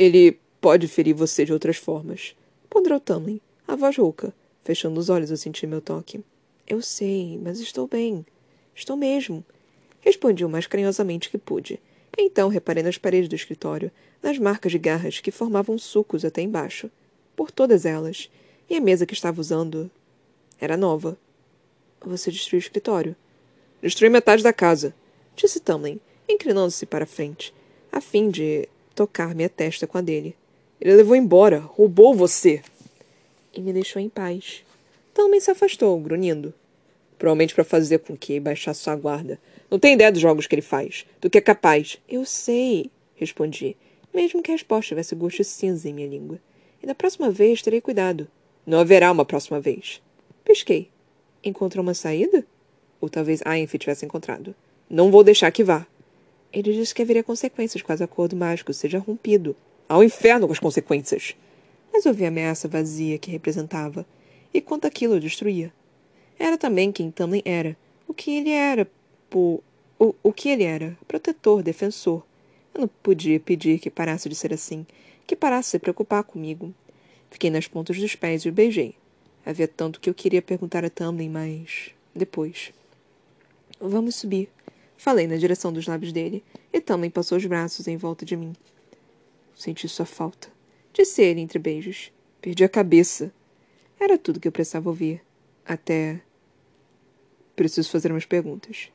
[0.00, 2.34] Ele pode ferir você de outras formas,
[2.70, 4.32] ponderou Tamlin, a voz rouca.
[4.64, 6.24] Fechando os olhos, eu senti meu toque.
[6.66, 8.24] Eu sei, mas estou bem.
[8.74, 9.44] Estou mesmo.
[10.00, 11.78] Respondi o mais carinhosamente que pude,
[12.16, 16.90] então reparei nas paredes do escritório, nas marcas de garras que formavam sulcos até embaixo,
[17.36, 18.30] por todas elas,
[18.70, 19.90] e a mesa que estava usando
[20.58, 21.18] era nova.
[22.06, 23.14] Você destruiu o escritório?
[23.82, 24.94] Destruí metade da casa,
[25.36, 27.52] disse Tamlin, inclinando-se para a frente,
[27.92, 28.66] a fim de
[29.00, 30.36] tocar minha testa com a dele.
[30.78, 32.62] Ele levou embora, roubou você.
[33.54, 34.62] E me deixou em paz.
[35.14, 36.52] Tamlin se afastou, grunhindo.
[37.18, 39.40] Provavelmente para fazer com que baixasse sua guarda.
[39.70, 41.98] Não tem ideia dos jogos que ele faz, do que é capaz.
[42.06, 43.74] Eu sei, respondi,
[44.12, 46.38] mesmo que a resposta tivesse gosto cinza em minha língua.
[46.82, 48.28] E da próxima vez terei cuidado.
[48.66, 50.02] Não haverá uma próxima vez.
[50.44, 50.90] Pisquei.
[51.42, 52.46] Encontrou uma saída?
[53.00, 54.54] Ou talvez Ainf tivesse encontrado.
[54.90, 55.86] Não vou deixar que vá.
[56.52, 59.54] Ele disse que haveria consequências caso o acordo mágico seja rompido.
[59.88, 61.36] Ao inferno com as consequências!
[61.92, 64.06] Mas ouvi a ameaça vazia que representava,
[64.52, 65.72] e quanto aquilo o destruía.
[66.38, 68.88] Era também quem Tamlin era, o que ele era,
[69.34, 69.62] o,
[69.98, 72.22] o que ele era, protetor, defensor.
[72.74, 74.86] Eu não podia pedir que parasse de ser assim,
[75.26, 76.74] que parasse de se preocupar comigo.
[77.30, 78.94] Fiquei nas pontas dos pés e o beijei.
[79.44, 81.90] Havia tanto que eu queria perguntar a Tamlin, mas...
[82.14, 82.72] depois.
[83.80, 84.48] Vamos subir.
[85.00, 88.52] Falei na direção dos lábios dele, e Tamlin passou os braços em volta de mim.
[89.54, 90.48] Senti sua falta.
[90.92, 92.12] Disse ele entre beijos.
[92.38, 93.32] Perdi a cabeça.
[93.98, 95.22] Era tudo que eu precisava ouvir.
[95.64, 96.20] Até
[97.56, 98.92] Preciso fazer umas perguntas.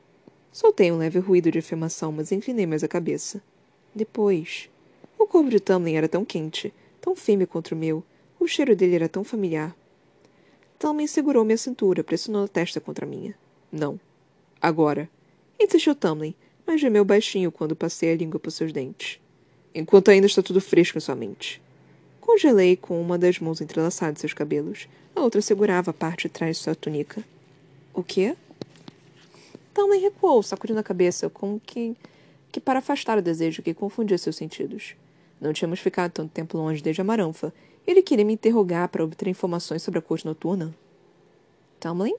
[0.52, 3.42] Soltei um leve ruído de afirmação, mas inclinei mais a cabeça.
[3.92, 4.70] Depois.
[5.18, 8.04] O corpo de Tamlin era tão quente, tão firme contra o meu.
[8.38, 9.76] O cheiro dele era tão familiar.
[10.78, 13.34] Tamlin segurou minha cintura, pressionou a testa contra a minha.
[13.72, 13.98] Não.
[14.62, 15.10] Agora.
[15.58, 16.34] Insistiu Tamlin,
[16.66, 19.18] mas gemeu baixinho quando passei a língua por seus dentes.
[19.74, 21.62] Enquanto ainda está tudo fresco em sua mente.
[22.20, 24.88] Congelei com uma das mãos entrelaçadas seus cabelos.
[25.14, 27.22] A outra segurava a parte de trás de sua túnica.
[27.94, 28.36] O quê?
[29.72, 31.94] Talman recuou, sacudindo a cabeça, como que,
[32.50, 34.94] que para afastar o desejo que confundia seus sentidos.
[35.40, 37.52] Não tínhamos ficado tanto tempo longe desde a Maranfa.
[37.86, 40.74] Ele queria me interrogar para obter informações sobre a corte noturna.
[41.78, 42.14] Tamlin?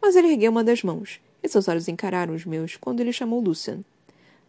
[0.00, 3.38] Mas ele ergueu uma das mãos, e seus olhos encararam os meus quando ele chamou
[3.38, 3.84] Lucian.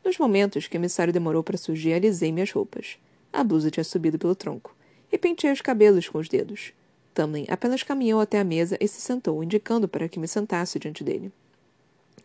[0.03, 2.97] Nos momentos que o emissário demorou para surgir, alisei minhas roupas.
[3.34, 4.73] A blusa tinha subido pelo tronco,
[5.12, 6.71] e penteei os cabelos com os dedos.
[7.13, 11.03] Tamlin apenas caminhou até a mesa e se sentou, indicando para que me sentasse diante
[11.03, 11.31] dele.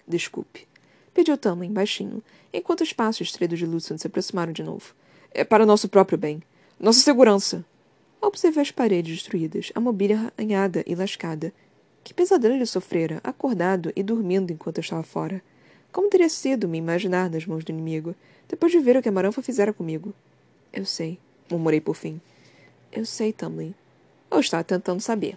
[0.06, 0.68] Desculpe.
[1.12, 4.94] Pediu Tamlin, baixinho, enquanto os passos estreitos de Lucian se aproximaram de novo.
[5.32, 6.42] É para nosso próprio bem.
[6.78, 7.64] Nossa segurança.
[8.20, 11.52] Observei as paredes destruídas, a mobília arranhada e lascada.
[12.02, 15.42] Que pesadelo ele sofrera, acordado e dormindo enquanto eu estava fora.
[15.92, 18.14] Como teria sido me imaginar nas mãos do inimigo,
[18.48, 20.14] depois de ver o que a Maranfa fizera comigo?
[20.72, 21.18] Eu sei,
[21.50, 22.20] murmurei por fim.
[22.92, 23.74] Eu sei, Tamlin.
[24.30, 25.36] Ou estava tentando saber.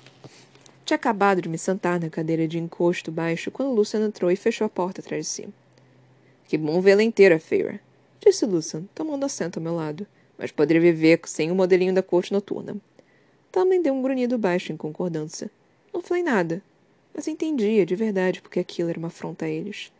[0.85, 4.65] Tinha acabado de me sentar na cadeira de encosto baixo quando Lucian entrou e fechou
[4.65, 5.49] a porta atrás de si.
[6.47, 7.79] Que bom vê-la inteira, Feira,
[8.19, 10.05] disse Lucian, tomando assento ao meu lado,
[10.37, 12.75] mas poderia viver sem o modelinho da corte noturna.
[13.51, 15.49] Também deu um grunhido baixo em concordância.
[15.93, 16.61] Não falei nada,
[17.13, 19.91] mas entendia de verdade porque aquilo era uma afronta a eles.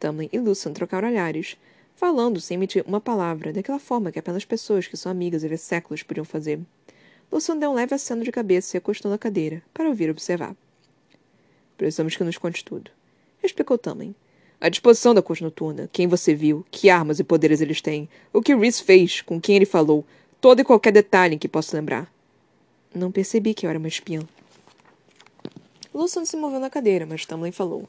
[0.00, 1.56] Tamlin e Lucian trocaram olhares,
[1.94, 6.02] falando sem emitir uma palavra, daquela forma que apenas pessoas que são amigas havia séculos
[6.02, 6.58] podiam fazer.
[7.30, 10.56] Luciano deu um leve aceno de cabeça e acostou na cadeira, para ouvir observar.
[11.76, 12.90] Precisamos que nos conte tudo.
[13.42, 14.14] Explicou Tamlin.
[14.60, 18.40] A disposição da corte noturna, quem você viu, que armas e poderes eles têm, o
[18.40, 20.04] que Rhys fez, com quem ele falou,
[20.40, 22.12] todo e qualquer detalhe em que possa lembrar.
[22.94, 24.20] Não percebi que eu era uma espiã.
[25.94, 27.88] Luciano se moveu na cadeira, mas Tamlin falou.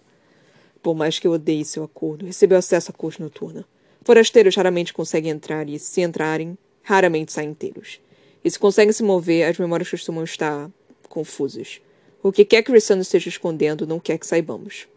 [0.81, 3.65] Por mais que eu odeie seu acordo, recebeu acesso à corte noturna.
[4.03, 8.01] Forasteiros raramente conseguem entrar e, se entrarem, raramente saem inteiros.
[8.43, 10.69] E se conseguem se mover, as memórias costumam estar
[11.07, 11.79] confusas.
[12.21, 14.87] O que quer que Rissano esteja escondendo, não quer que saibamos.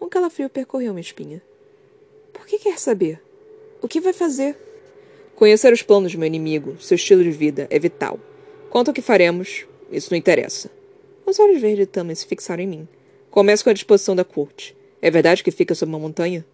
[0.00, 1.40] Um calafrio percorreu minha espinha.
[2.32, 3.22] Por que quer saber?
[3.80, 4.56] O que vai fazer?
[5.36, 8.18] Conhecer os planos do meu inimigo, seu estilo de vida, é vital.
[8.68, 10.70] Quanto ao que faremos, isso não interessa.
[11.24, 12.88] Os olhos verdes de Tamlin se fixaram em mim.
[13.30, 14.76] Começo com a disposição da corte.
[15.00, 16.44] É verdade que fica sob uma montanha?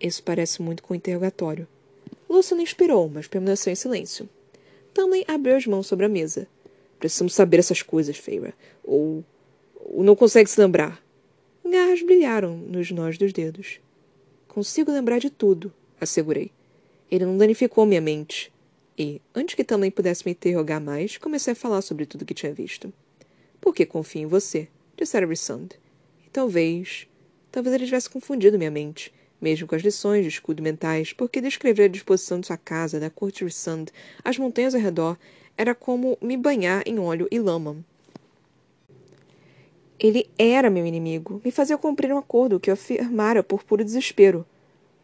[0.00, 1.66] Isso parece muito com o interrogatório.
[2.28, 4.28] Luciano inspirou, mas permaneceu em silêncio.
[4.92, 6.46] Tamlin abriu as mãos sobre a mesa.
[6.98, 8.54] Precisamos saber essas coisas, Feira.
[8.82, 9.24] Ou.
[9.74, 11.02] ou não consegue se lembrar.
[11.64, 13.80] Garras brilharam nos nós dos dedos.
[14.46, 16.50] Consigo lembrar de tudo, assegurei.
[17.10, 18.52] Ele não danificou minha mente.
[18.96, 22.54] E, antes que Tamlin pudesse me interrogar mais, comecei a falar sobre tudo que tinha
[22.54, 22.92] visto.
[23.74, 25.70] Porque confio em você, dissera Rissand.
[26.24, 27.08] E talvez.
[27.50, 31.84] Talvez ele tivesse confundido minha mente mesmo com as lições de escudo mentais, porque descrever
[31.84, 33.86] a disposição de sua casa, da corte Rissand,
[34.24, 35.18] as montanhas ao redor,
[35.58, 37.76] era como me banhar em óleo e lama.
[39.98, 44.46] Ele era meu inimigo, me fazia cumprir um acordo que eu afirmara por puro desespero.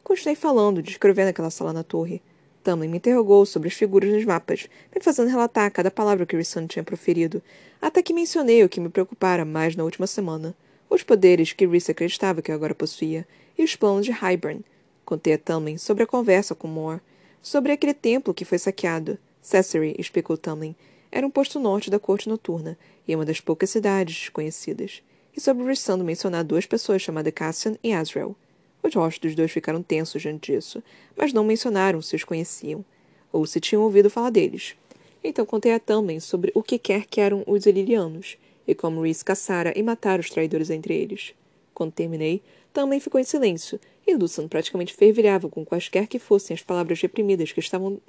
[0.02, 2.22] Continuei falando, descrevendo aquela sala na torre.
[2.62, 6.66] Tamlin me interrogou sobre as figuras nos mapas, me fazendo relatar cada palavra que Rissand
[6.66, 7.42] tinha proferido,
[7.80, 10.54] até que mencionei o que me preocupara mais na última semana.
[10.88, 14.64] Os poderes que Rhys acreditava que eu agora possuía, e os planos de Hybern.
[15.04, 17.00] Contei a Tamlin sobre a conversa com Moore,
[17.42, 19.18] sobre aquele templo que foi saqueado.
[19.40, 20.74] Cessery, explicou Tamlin,
[21.10, 25.02] era um posto norte da corte noturna e uma das poucas cidades desconhecidas.
[25.36, 28.36] e sobre Rissando mencionar duas pessoas chamadas Cassian e Azrael.
[28.82, 30.82] Os rostos dos dois ficaram tensos diante disso,
[31.16, 32.84] mas não mencionaram se os conheciam,
[33.32, 34.74] ou se tinham ouvido falar deles.
[35.22, 39.22] Então contei a Tamlin sobre o que quer que eram os Elilianos, e como Rhys
[39.22, 41.34] caçara e matara os traidores entre eles.
[41.74, 46.62] Quando terminei, Tamlin ficou em silêncio, e Lucian praticamente fervilhava com quaisquer que fossem as
[46.62, 48.00] palavras reprimidas que estavam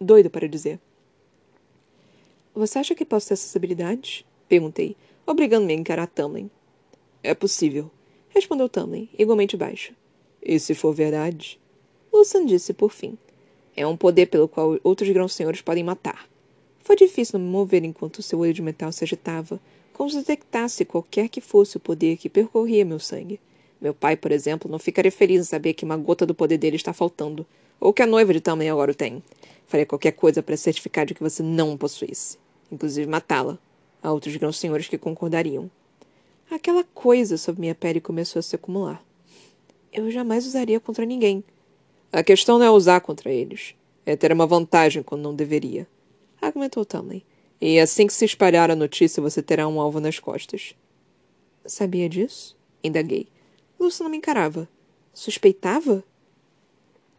[0.00, 0.78] doido para dizer.
[2.54, 4.24] Você acha que posso ter essas habilidades?
[4.48, 6.50] Perguntei, obrigando-me a encarar Tamlin.
[7.22, 7.90] É possível,
[8.28, 9.94] respondeu Tamlin, igualmente baixo.
[10.44, 11.58] E se for verdade?
[12.12, 13.16] Lucian disse por fim.
[13.76, 16.28] É um poder pelo qual outros grãos-senhores podem matar.
[16.80, 19.60] Foi difícil me mover enquanto seu olho de metal se agitava,
[19.92, 23.40] como se detectasse qualquer que fosse o poder que percorria meu sangue.
[23.80, 26.76] Meu pai, por exemplo, não ficaria feliz em saber que uma gota do poder dele
[26.76, 27.46] está faltando,
[27.80, 29.22] ou que a noiva de também agora o tem.
[29.66, 32.36] Faria qualquer coisa para certificar de que você não o possuísse,
[32.70, 33.58] inclusive matá-la.
[34.02, 35.70] Há outros grãos senhores que concordariam.
[36.50, 39.02] Aquela coisa sob minha pele começou a se acumular.
[39.92, 41.44] Eu jamais usaria contra ninguém.
[42.10, 43.74] A questão não é usar contra eles.
[44.06, 45.86] É ter uma vantagem quando não deveria.
[46.40, 47.22] Argumentou Tamlin.
[47.60, 50.74] E assim que se espalhar a notícia, você terá um alvo nas costas.
[51.66, 52.56] Sabia disso?
[52.82, 53.28] Indaguei.
[53.78, 54.68] Lúcia não me encarava.
[55.12, 56.02] Suspeitava?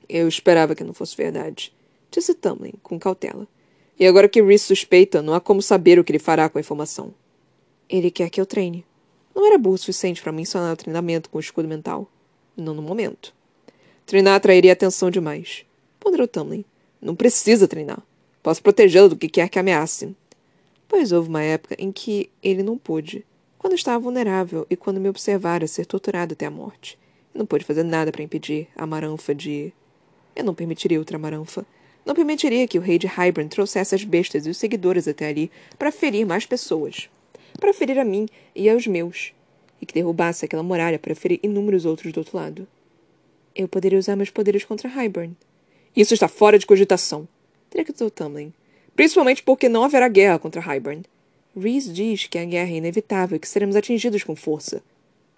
[0.09, 1.73] Eu esperava que não fosse verdade,
[2.12, 3.47] disse Tamlin, com cautela.
[3.97, 6.62] E agora que Reese suspeita, não há como saber o que ele fará com a
[6.62, 7.13] informação.
[7.88, 8.86] Ele quer que eu treine.
[9.33, 12.09] Não era burro o suficiente para mencionar o treinamento com o escudo mental.
[12.55, 13.33] Não no momento.
[14.05, 15.65] Treinar atrairia atenção demais.
[15.99, 16.65] Ponderou Tamlin.
[17.01, 18.01] Não precisa treinar.
[18.41, 20.15] Posso protegê-lo do que quer que ameace.
[20.87, 23.25] Pois houve uma época em que ele não pôde.
[23.57, 26.99] Quando estava vulnerável e quando me observara ser torturado até a morte.
[27.33, 29.73] Não pôde fazer nada para impedir a Maranfa de.
[30.35, 31.65] Eu não permitiria outra Maranfa.
[32.05, 35.49] Não permitiria que o rei de Hybern trouxesse as bestas e os seguidores até ali
[35.79, 37.09] para ferir mais pessoas.
[37.59, 39.33] Para ferir a mim e aos meus.
[39.84, 42.65] E que derrubasse aquela muralha para ferir inúmeros outros do outro lado.
[43.54, 45.36] Eu poderia usar meus poderes contra Hybern.
[45.93, 47.28] Isso está fora de cogitação.
[47.69, 48.54] Decretou Tamlin.
[48.96, 51.04] Principalmente porque não haverá guerra contra Hybern.
[51.54, 54.82] Reese diz que a guerra é inevitável e que seremos atingidos com força.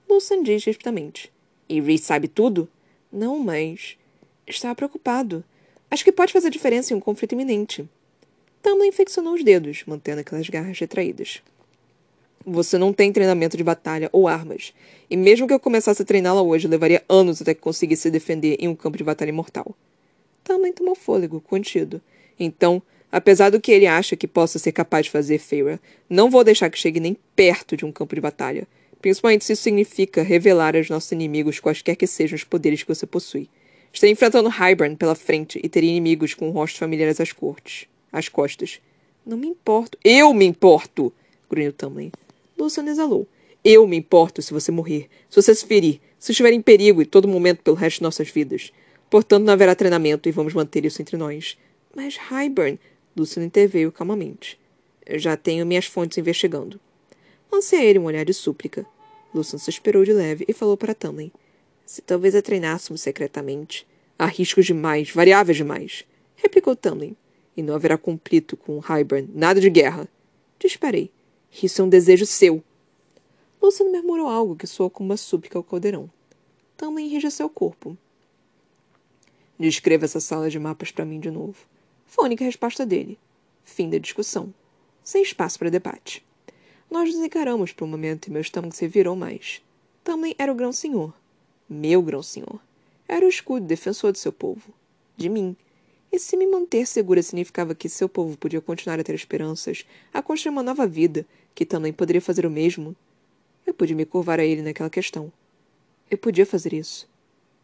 [0.07, 1.33] Lucian diz respitamente.
[1.67, 2.69] E Reese sabe tudo?
[3.11, 3.97] Não, mas.
[4.45, 5.43] Está preocupado.
[5.89, 7.83] Acho que pode fazer diferença em um conflito iminente.
[8.61, 11.41] Tamlin infeccionou os dedos, mantendo aquelas garras retraídas.
[12.45, 14.73] Você não tem treinamento de batalha ou armas.
[15.09, 18.57] E mesmo que eu começasse a treiná-la hoje, levaria anos até que conseguisse se defender
[18.59, 19.75] em um campo de batalha mortal.
[20.43, 21.99] Tamlin tomou fôlego, contido.
[22.39, 22.81] Então,
[23.11, 26.69] apesar do que ele acha que possa ser capaz de fazer, Feyre, não vou deixar
[26.69, 28.67] que chegue nem perto de um campo de batalha.
[29.01, 33.07] Principalmente se isso significa revelar aos nossos inimigos quaisquer que sejam os poderes que você
[33.07, 33.49] possui.
[33.91, 37.87] Estarei enfrentando Hybern pela frente e teria inimigos com rostos familiares às cortes.
[38.11, 38.79] Às costas.
[39.25, 39.97] Não me importo.
[40.03, 41.11] Eu me importo!
[41.49, 42.11] grunhiu Tamlin.
[42.57, 43.27] Lucian exalou.
[43.63, 47.05] Eu me importo se você morrer, se você se ferir, se estiver em perigo em
[47.05, 48.71] todo momento pelo resto de nossas vidas.
[49.09, 51.57] Portanto, não haverá treinamento e vamos manter isso entre nós.
[51.95, 52.79] Mas Hyburn,
[53.15, 54.59] Lucian interveio calmamente.
[55.15, 56.79] Já tenho minhas fontes investigando.
[57.51, 58.85] Lancei a ele um olhar de súplica.
[59.33, 61.31] Lucian suspirou de leve e falou para Tamlin.
[61.85, 63.87] Se talvez a treinássemos secretamente.
[64.17, 66.05] Há riscos demais, variáveis demais.
[66.35, 67.15] Replicou Tamlin.
[67.55, 69.29] E não haverá conflito com Hyburn.
[69.33, 70.07] Nada de guerra.
[70.59, 71.09] Disparei.
[71.63, 72.63] Isso é um desejo seu.
[73.61, 76.09] Luciano murmurou algo que soou como uma súplica ao caldeirão.
[76.75, 77.97] Também enrijeceu o corpo.
[79.57, 81.55] Descreva essa sala de mapas para mim de novo.
[82.05, 83.17] Foi a única resposta dele.
[83.63, 84.53] Fim da discussão.
[85.03, 86.25] Sem espaço para debate.
[86.91, 89.61] Nós nos encaramos por um momento e meu estômago se virou mais.
[90.03, 91.13] Também era o grão-senhor.
[91.69, 92.59] Meu grão-senhor.
[93.07, 94.73] Era o escudo defensor de seu povo.
[95.15, 95.55] De mim.
[96.11, 100.21] E se me manter segura significava que seu povo podia continuar a ter esperanças, a
[100.21, 102.95] construir uma nova vida, que também poderia fazer o mesmo,
[103.65, 105.31] eu pude me curvar a ele naquela questão.
[106.11, 107.07] Eu podia fazer isso.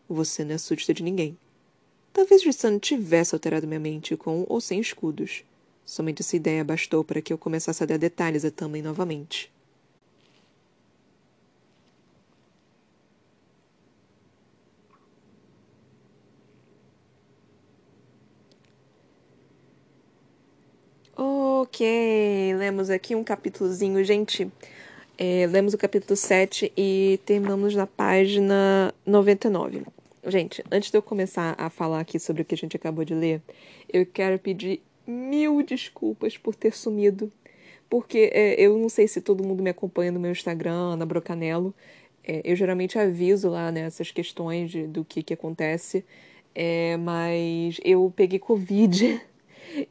[0.10, 1.38] Você não é súdita de ninguém.
[2.12, 5.44] Talvez Rissan tivesse alterado minha mente com ou sem escudos.
[5.86, 9.52] Somente essa ideia bastou para que eu começasse a dar detalhes a Tamlin novamente.
[21.24, 21.86] Ok,
[22.58, 24.52] lemos aqui um capítulozinho, gente.
[25.16, 29.84] É, lemos o capítulo 7 e terminamos na página 99.
[30.26, 33.14] Gente, antes de eu começar a falar aqui sobre o que a gente acabou de
[33.14, 33.40] ler,
[33.88, 37.32] eu quero pedir mil desculpas por ter sumido.
[37.88, 41.72] Porque é, eu não sei se todo mundo me acompanha no meu Instagram, na Brocanelo.
[42.24, 46.04] É, eu geralmente aviso lá nessas né, questões de, do que, que acontece.
[46.56, 49.22] É, mas eu peguei Covid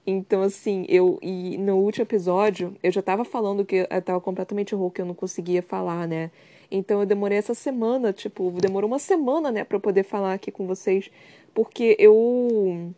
[0.07, 1.18] Então, assim, eu.
[1.22, 5.14] E no último episódio, eu já tava falando que eu tava completamente rouca, eu não
[5.14, 6.31] conseguia falar, né?
[6.70, 10.51] Então eu demorei essa semana, tipo, demorou uma semana, né, pra eu poder falar aqui
[10.51, 11.11] com vocês.
[11.55, 12.93] Porque eu.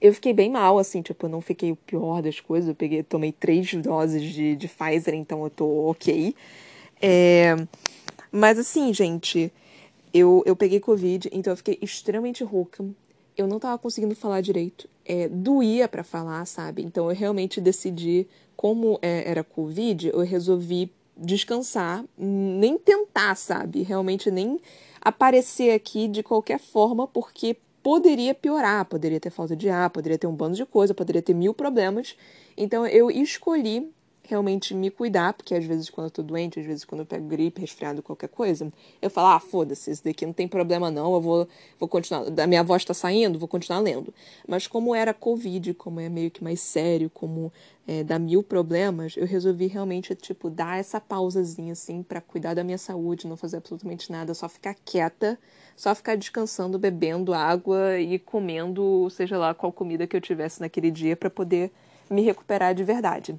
[0.00, 2.68] Eu fiquei bem mal, assim, tipo, eu não fiquei o pior das coisas.
[2.68, 6.34] Eu peguei, tomei três doses de, de Pfizer, então eu tô ok.
[7.02, 7.56] É...
[8.32, 9.52] Mas assim, gente,
[10.14, 12.84] eu, eu peguei Covid, então eu fiquei extremamente rouca.
[13.36, 14.88] Eu não tava conseguindo falar direito.
[15.04, 16.82] É, doía para falar, sabe?
[16.82, 18.26] Então eu realmente decidi,
[18.56, 23.82] como é, era Covid, eu resolvi descansar, nem tentar, sabe?
[23.82, 24.58] Realmente nem
[25.00, 30.26] aparecer aqui de qualquer forma, porque poderia piorar, poderia ter falta de ar, poderia ter
[30.26, 32.16] um bando de coisa, poderia ter mil problemas.
[32.56, 33.90] Então eu escolhi
[34.30, 37.26] realmente me cuidar, porque às vezes quando eu tô doente, às vezes quando eu pego
[37.26, 38.72] gripe, resfriado, qualquer coisa,
[39.02, 42.46] eu falo, ah, foda-se, isso daqui não tem problema não, eu vou, vou continuar, da
[42.46, 44.14] minha voz tá saindo, vou continuar lendo.
[44.48, 47.52] Mas como era Covid, como é meio que mais sério, como
[47.86, 52.62] é, dá mil problemas, eu resolvi realmente, tipo, dar essa pausazinha, assim, para cuidar da
[52.62, 55.36] minha saúde, não fazer absolutamente nada, só ficar quieta,
[55.76, 60.90] só ficar descansando, bebendo água e comendo, seja lá qual comida que eu tivesse naquele
[60.90, 61.72] dia para poder
[62.08, 63.34] me recuperar de verdade.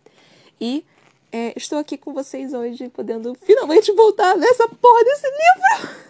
[0.62, 0.86] E
[1.32, 6.01] é, estou aqui com vocês hoje, podendo finalmente voltar nessa porra desse livro!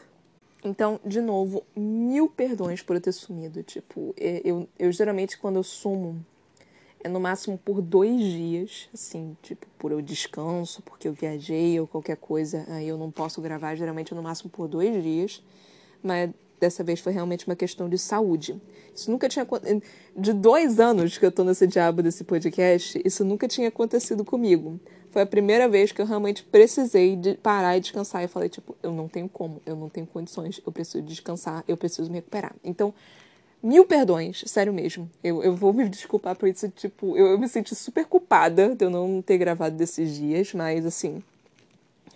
[0.62, 3.64] Então, de novo, mil perdões por eu ter sumido.
[3.64, 6.24] Tipo, é, eu, eu geralmente, quando eu sumo,
[7.02, 11.88] é no máximo por dois dias, assim, tipo, por eu descanso, porque eu viajei ou
[11.88, 15.42] qualquer coisa, aí eu não posso gravar, geralmente é no máximo por dois dias.
[16.04, 16.30] Mas
[16.62, 18.56] dessa vez foi realmente uma questão de saúde.
[18.96, 19.46] Isso nunca tinha
[20.16, 24.80] de dois anos que eu tô nesse diabo desse podcast, isso nunca tinha acontecido comigo.
[25.10, 28.24] Foi a primeira vez que eu realmente precisei de parar e descansar.
[28.24, 31.76] E falei, tipo, eu não tenho como, eu não tenho condições, eu preciso descansar, eu
[31.76, 32.56] preciso me recuperar.
[32.64, 32.94] Então,
[33.62, 35.10] mil perdões, sério mesmo.
[35.24, 38.86] Eu, eu vou me desculpar por isso, tipo, eu, eu me senti super culpada de
[38.86, 41.22] eu não ter gravado desses dias, mas assim.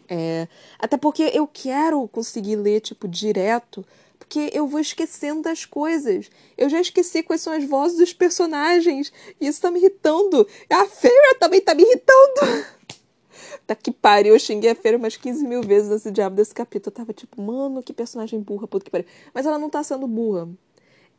[0.08, 3.84] É, até porque eu quero conseguir ler, tipo, direto
[4.18, 6.30] porque eu vou esquecendo das coisas.
[6.58, 9.12] Eu já esqueci quais são as vozes dos personagens.
[9.40, 10.48] E isso tá me irritando.
[10.70, 12.66] A Feira também tá me irritando.
[13.68, 16.92] tá que pariu, eu xinguei a Feira umas 15 mil vezes nesse diabo desse capítulo.
[16.92, 19.08] Eu tava tipo, mano, que personagem burra, puta que pariu.
[19.34, 20.50] Mas ela não tá sendo burra.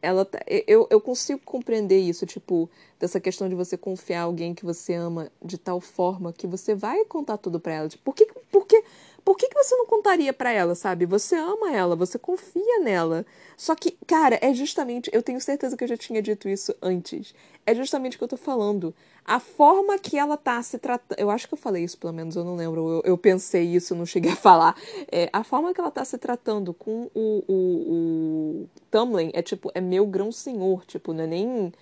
[0.03, 2.69] Ela tá, eu, eu consigo compreender isso, tipo,
[2.99, 7.05] dessa questão de você confiar alguém que você ama de tal forma que você vai
[7.07, 7.89] contar tudo pra ela.
[7.89, 8.85] Tipo, por que, por que,
[9.27, 11.05] por que, que você não contaria para ela, sabe?
[11.05, 13.27] Você ama ela, você confia nela.
[13.57, 15.11] Só que, cara, é justamente.
[15.13, 17.35] Eu tenho certeza que eu já tinha dito isso antes.
[17.67, 18.95] É justamente o que eu tô falando.
[19.25, 21.19] A forma que ela tá se tratando.
[21.19, 22.89] Eu acho que eu falei isso, pelo menos, eu não lembro.
[22.89, 24.77] Eu, eu pensei isso, não cheguei a falar.
[25.11, 29.73] É, a forma que ela tá se tratando com o, o, o Tamlin é tipo,
[29.75, 30.87] é meu grão-senhor.
[30.87, 31.73] Tipo, não é nem.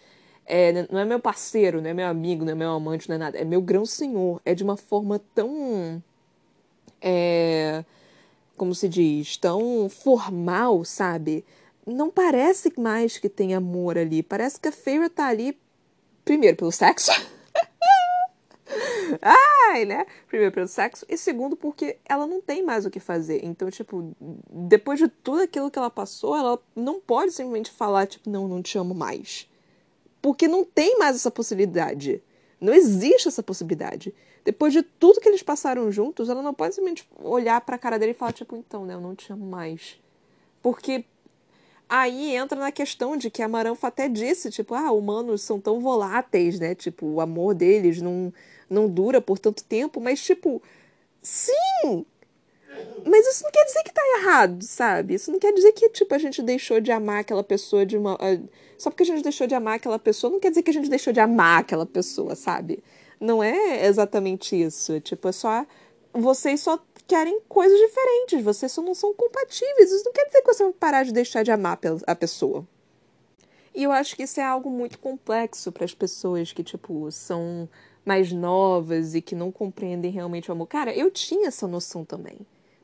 [0.46, 3.18] É, não é meu parceiro, não é meu amigo, não é meu amante, não é
[3.18, 3.36] nada.
[3.36, 4.40] É meu grão-senhor.
[4.46, 6.02] É de uma forma tão
[7.00, 7.84] é,
[8.56, 11.44] como se diz, tão formal, sabe?
[11.86, 14.22] Não parece mais que tem amor ali.
[14.22, 15.58] Parece que a Feira tá ali,
[16.24, 17.12] primeiro, pelo sexo.
[19.20, 20.06] Ai, né?
[20.28, 21.04] Primeiro, pelo sexo.
[21.08, 23.44] E segundo, porque ela não tem mais o que fazer.
[23.44, 24.14] Então, tipo,
[24.50, 28.62] depois de tudo aquilo que ela passou, ela não pode simplesmente falar, tipo, não, não
[28.62, 29.48] te amo mais.
[30.22, 32.22] Porque não tem mais essa possibilidade.
[32.60, 34.14] Não existe essa possibilidade.
[34.44, 37.98] Depois de tudo que eles passaram juntos, ela não pode simplesmente olhar para a cara
[37.98, 39.98] dele e falar, tipo, então, né, eu não te amo mais.
[40.62, 41.04] Porque
[41.88, 45.80] aí entra na questão de que a Maranfa até disse, tipo, ah, humanos são tão
[45.80, 46.74] voláteis, né?
[46.74, 48.32] Tipo, o amor deles não,
[48.68, 50.62] não dura por tanto tempo, mas, tipo,
[51.22, 52.04] sim!
[53.06, 55.14] Mas isso não quer dizer que tá errado, sabe?
[55.14, 58.18] Isso não quer dizer que, tipo, a gente deixou de amar aquela pessoa de uma.
[58.76, 60.90] Só porque a gente deixou de amar aquela pessoa, não quer dizer que a gente
[60.90, 62.82] deixou de amar aquela pessoa, sabe?
[63.20, 65.00] Não é exatamente isso.
[65.00, 65.66] Tipo, é só.
[66.12, 69.90] Vocês só querem coisas diferentes, vocês só não são compatíveis.
[69.90, 72.66] Isso não quer dizer que você vai parar de deixar de amar a pessoa.
[73.74, 77.68] E eu acho que isso é algo muito complexo para as pessoas que, tipo, são
[78.04, 80.68] mais novas e que não compreendem realmente o amor.
[80.68, 82.38] Cara, eu tinha essa noção também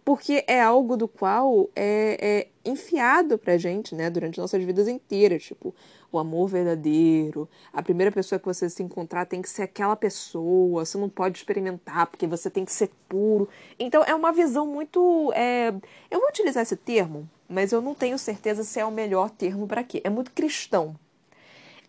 [0.04, 5.44] porque é algo do qual é, é enfiado pra gente, né, durante nossas vidas inteiras,
[5.44, 5.74] tipo,
[6.12, 10.84] o amor verdadeiro, a primeira pessoa que você se encontrar tem que ser aquela pessoa,
[10.84, 13.48] você não pode experimentar porque você tem que ser puro.
[13.78, 15.68] Então é uma visão muito, é...
[16.10, 19.66] eu vou utilizar esse termo, mas eu não tenho certeza se é o melhor termo
[19.66, 20.00] para quê.
[20.04, 20.96] É muito cristão.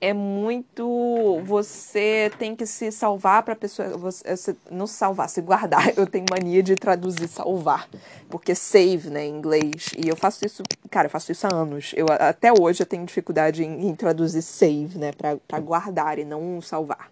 [0.01, 1.39] É muito.
[1.45, 3.89] Você tem que se salvar para a pessoa.
[3.99, 5.93] Você, não se salvar, se guardar.
[5.95, 7.87] Eu tenho mania de traduzir salvar.
[8.27, 9.91] Porque save, né, em inglês.
[9.95, 10.63] E eu faço isso.
[10.89, 11.93] Cara, eu faço isso há anos.
[11.95, 16.59] Eu, até hoje eu tenho dificuldade em, em traduzir save, né, para guardar e não
[16.61, 17.11] salvar.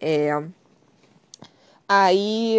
[0.00, 0.30] É.
[1.88, 2.58] Aí.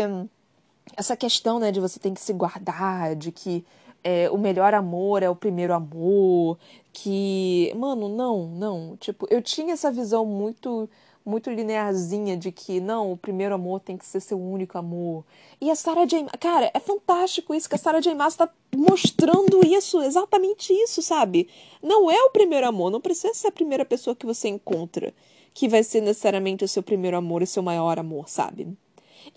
[0.96, 3.66] Essa questão, né, de você tem que se guardar, de que
[4.06, 6.58] é, o melhor amor é o primeiro amor,
[6.94, 7.74] que.
[7.76, 8.96] Mano, não, não.
[8.98, 10.88] Tipo, eu tinha essa visão muito
[11.26, 15.26] muito linearzinha de que não, o primeiro amor tem que ser seu único amor.
[15.60, 16.26] E a Sarah J.
[16.40, 18.14] Cara, é fantástico isso que a Sarah J.
[18.14, 21.50] Maas tá mostrando isso, exatamente isso, sabe?
[21.82, 25.12] Não é o primeiro amor, não precisa ser a primeira pessoa que você encontra
[25.56, 28.68] que vai ser necessariamente o seu primeiro amor e seu maior amor, sabe?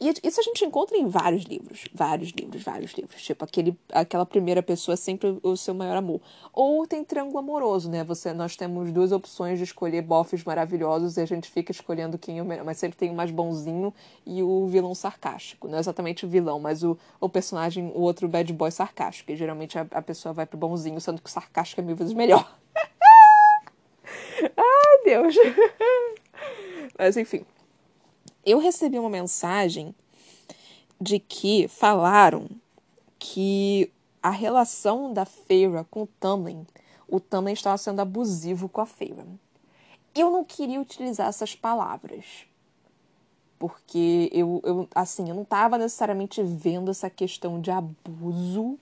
[0.01, 3.23] E isso a gente encontra em vários livros, vários livros, vários livros.
[3.23, 6.21] Tipo, aquele, aquela primeira pessoa é sempre o seu maior amor.
[6.53, 8.05] Ou tem triângulo amoroso, né?
[8.05, 12.39] Você, nós temos duas opções de escolher bofs maravilhosos e a gente fica escolhendo quem
[12.39, 12.65] é o melhor.
[12.65, 13.95] Mas sempre tem o mais bonzinho
[14.27, 15.69] e o vilão sarcástico.
[15.69, 19.33] Não é exatamente o vilão, mas o, o personagem, o outro bad boy sarcástico.
[19.33, 22.13] E geralmente a, a pessoa vai pro bonzinho, sendo que o sarcástico é mil vezes
[22.13, 22.59] melhor.
[24.57, 25.35] Ai, Deus.
[26.99, 27.45] Mas enfim
[28.45, 29.95] eu recebi uma mensagem
[31.01, 32.49] de que falaram
[33.19, 33.91] que
[34.23, 36.67] a relação da Feira com o Tamlin,
[37.09, 39.27] o Tamlin estava sendo abusivo com a Feira.
[40.15, 42.47] Eu não queria utilizar essas palavras,
[43.59, 48.79] porque eu, eu assim, eu não estava necessariamente vendo essa questão de abuso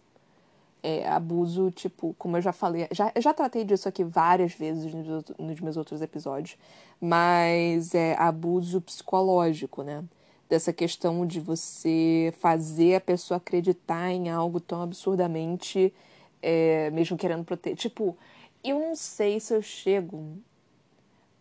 [0.87, 5.25] é, abuso, tipo, como eu já falei, já, já tratei disso aqui várias vezes nos,
[5.37, 6.57] nos meus outros episódios,
[7.01, 10.05] mas é abuso psicológico, né?
[10.49, 15.93] Dessa questão de você fazer a pessoa acreditar em algo tão absurdamente,
[16.41, 17.77] é, mesmo querendo proteger.
[17.77, 18.17] Tipo,
[18.63, 20.39] eu não sei se eu chego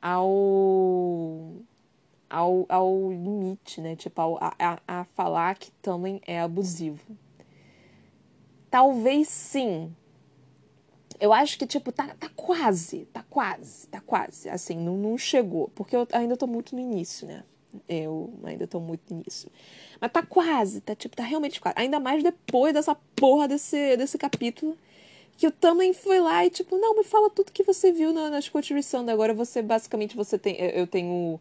[0.01, 1.53] ao.
[2.27, 3.95] Ao, ao limite, né?
[3.95, 7.15] Tipo, a, a, a falar que também é abusivo
[8.75, 9.95] Talvez sim.
[11.17, 14.49] Eu acho que, tipo, tá, tá quase, tá quase, tá quase.
[14.49, 15.71] Assim, não, não chegou.
[15.73, 17.45] Porque eu ainda tô muito no início, né?
[17.87, 19.49] Eu ainda tô muito no início.
[20.01, 21.75] Mas tá quase, tá, tipo, tá realmente quase.
[21.79, 24.77] Ainda mais depois dessa porra desse, desse capítulo.
[25.37, 28.29] Que o também foi lá e, tipo, não, me fala tudo que você viu na,
[28.29, 28.73] nas Coach
[29.09, 30.57] Agora você, basicamente, você tem.
[30.59, 31.39] Eu tenho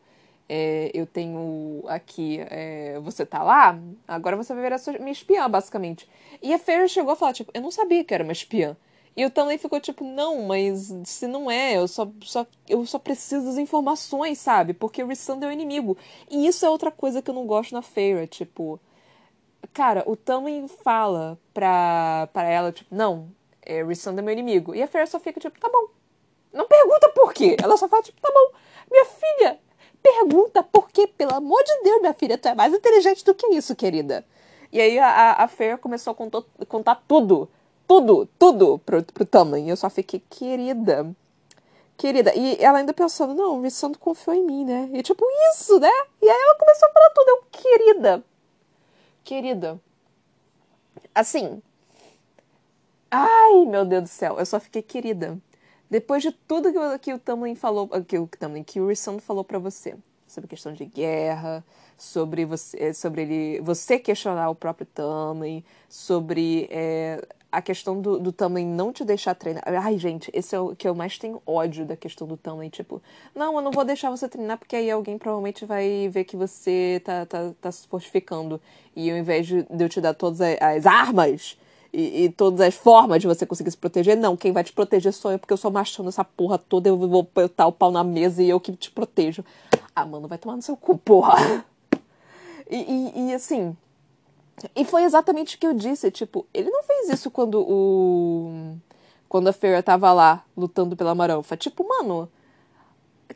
[0.49, 5.13] é, eu tenho aqui, é, você tá lá, agora você vai ver a sua, minha
[5.13, 6.09] espiã, basicamente.
[6.43, 8.77] E a Fairy chegou a falar, tipo, eu não sabia que era uma espiã.
[9.17, 12.99] E o também ficou tipo, não, mas se não é, eu só, só, eu só
[12.99, 14.75] preciso das informações, sabe?
[14.75, 15.97] Porque o Rissanda é o inimigo.
[16.29, 18.81] E isso é outra coisa que eu não gosto na Feyre, tipo...
[19.73, 23.29] Cara, o Tamlin fala pra, pra ela, tipo, não,
[23.63, 24.75] é, Rissanda é meu inimigo.
[24.75, 25.89] E a Feyre só fica tipo, tá bom.
[26.53, 27.57] Não pergunta por quê.
[27.63, 28.59] Ela só fala, tipo, tá bom.
[28.91, 29.59] Minha filha,
[30.05, 33.47] pergunta por quê, pelo amor de Deus, minha filha, tu é mais inteligente do que
[33.55, 34.23] isso, querida.
[34.71, 37.49] E aí a, a Fer começou a contar, contar tudo,
[37.89, 39.67] tudo, tudo pro, pro Tamlin.
[39.67, 41.11] Eu só fiquei, querida,
[41.97, 42.35] querida.
[42.37, 44.91] E ela ainda pensando, não, o Rissando confiou em mim, né?
[44.93, 45.91] E tipo, isso, né?
[46.21, 48.25] E aí ela começou a falar tudo, eu, querida,
[49.25, 49.81] querida.
[51.15, 51.63] Assim,
[53.11, 55.39] ai, meu Deus do céu, eu só fiquei querida.
[55.95, 59.21] Depois de tudo que, o, que o Tamlin falou, que o Tamlin, que o Rissand
[59.21, 59.95] falou para você,
[60.27, 61.65] sobre questão de guerra,
[61.97, 68.19] sobre você, eh, sobre ele, você questionar o próprio Tamlin, sobre é, a questão do,
[68.19, 69.63] do Tamlin não te deixar treinar.
[69.65, 72.71] Ai, gente, esse é o que eu mais tenho ódio da questão do Tamlin.
[72.71, 73.01] Tipo,
[73.33, 77.01] não, eu não vou deixar você treinar porque aí alguém provavelmente vai ver que você
[77.05, 78.61] tá, tá, tá se fortificando.
[78.97, 81.57] E ao invés de eu te dar todas as armas
[81.95, 84.17] e, e, todas as formas de você conseguir se proteger.
[84.17, 86.97] Não, quem vai te proteger sou eu, porque eu sou machão nessa porra toda, eu
[86.97, 89.45] vou botar o pau na mesa e eu que te protejo.
[89.95, 91.65] Ah, mano, vai tomar no seu cu, porra.
[92.69, 93.77] E, e, e assim.
[94.75, 98.77] E foi exatamente o que eu disse, tipo, ele não fez isso quando o.
[99.29, 101.57] Quando a Feira tava lá lutando pela Maranfa.
[101.57, 102.29] Tipo, mano.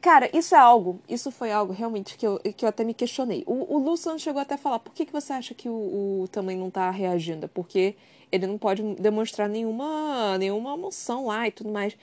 [0.00, 3.42] Cara, isso é algo, isso foi algo realmente que eu, que eu até me questionei.
[3.46, 6.28] O, o Lucian chegou até a falar, por que, que você acha que o, o
[6.30, 7.46] também não tá reagindo?
[7.46, 7.96] É porque
[8.30, 11.96] ele não pode demonstrar nenhuma, nenhuma emoção lá e tudo mais.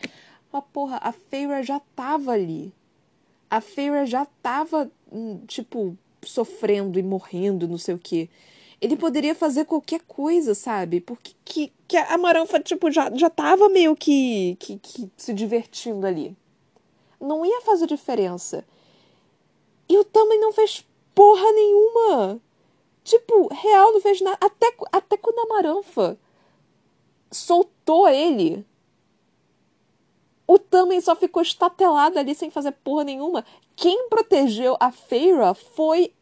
[0.52, 2.74] Mas, porra, a Feira já tava ali.
[3.50, 8.30] A Feira já tava, hum, tipo, sofrendo e morrendo, não sei o quê.
[8.82, 11.00] Ele poderia fazer qualquer coisa, sabe?
[11.00, 16.06] Porque que, que a Maranfa, tipo, já, já tava meio que, que, que se divertindo
[16.06, 16.36] ali.
[17.20, 18.66] Não ia fazer diferença.
[19.88, 22.42] E o também não fez porra nenhuma.
[23.06, 24.36] Tipo, real não fez nada.
[24.42, 26.18] Até, até quando a Maranfa
[27.32, 28.66] soltou ele.
[30.48, 33.46] O Tamlin só ficou estatelado ali sem fazer porra nenhuma.
[33.76, 36.16] Quem protegeu a Feira foi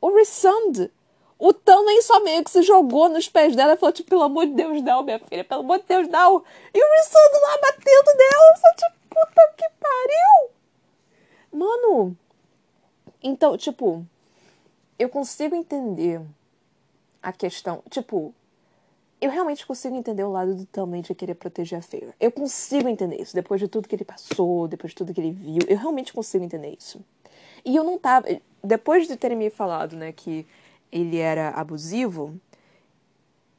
[0.00, 0.92] o Rissand.
[1.40, 4.46] O Tamlin só meio que se jogou nos pés dela e falou, tipo, pelo amor
[4.46, 6.44] de Deus, não, minha filha, pelo amor de Deus, não.
[6.72, 10.50] E o Rissand lá batendo nela, só tipo, puta que pariu.
[11.52, 12.16] Mano,
[13.20, 14.06] então, tipo,
[14.98, 16.20] eu consigo entender
[17.22, 18.34] a questão, tipo,
[19.20, 22.14] eu realmente consigo entender o lado do Tamlin de querer proteger a Feira.
[22.20, 25.32] Eu consigo entender isso, depois de tudo que ele passou, depois de tudo que ele
[25.32, 27.02] viu, eu realmente consigo entender isso.
[27.64, 28.26] E eu não tava,
[28.62, 30.46] depois de terem me falado, né, que
[30.92, 32.38] ele era abusivo,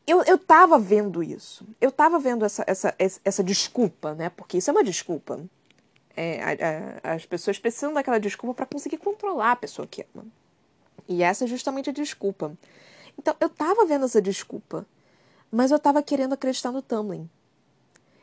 [0.05, 1.65] eu, eu tava vendo isso.
[1.81, 5.43] Eu tava vendo essa, essa, essa desculpa, né, porque isso é uma desculpa.
[6.15, 6.41] É,
[7.03, 10.25] a, a, as pessoas precisam daquela desculpa para conseguir controlar a pessoa que ama.
[11.07, 12.57] E essa é justamente a desculpa.
[13.17, 14.85] Então, eu tava vendo essa desculpa,
[15.51, 17.29] mas eu tava querendo acreditar no Tamlin.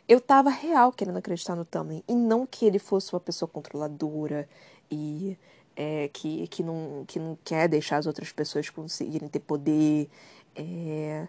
[0.09, 2.03] Eu tava real querendo acreditar no Tamlin.
[2.09, 4.49] E não que ele fosse uma pessoa controladora
[4.91, 5.39] e
[5.77, 10.09] é, que, que, não, que não quer deixar as outras pessoas conseguirem ter poder.
[10.55, 11.27] É...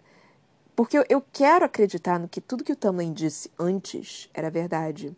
[0.76, 5.16] Porque eu, eu quero acreditar no que tudo que o Tamlin disse antes era verdade.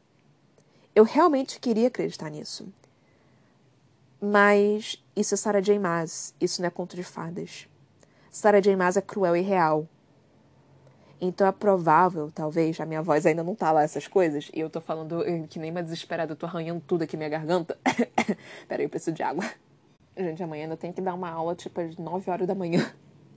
[0.95, 2.69] Eu realmente queria acreditar nisso.
[4.21, 5.79] Mas isso é Sarah J.
[5.79, 7.69] Maas, isso não é conto de fadas.
[8.31, 8.75] Sarah J.
[8.77, 9.89] Maas é cruel e real.
[11.21, 14.69] Então é provável, talvez, a minha voz ainda não tá lá, essas coisas, e eu
[14.69, 17.79] tô falando que nem uma desesperada, eu tô arranhando tudo aqui minha garganta.
[18.69, 19.45] Peraí, eu preciso de água.
[20.17, 22.93] Gente, amanhã ainda tem que dar uma aula, tipo, às 9 horas da manhã.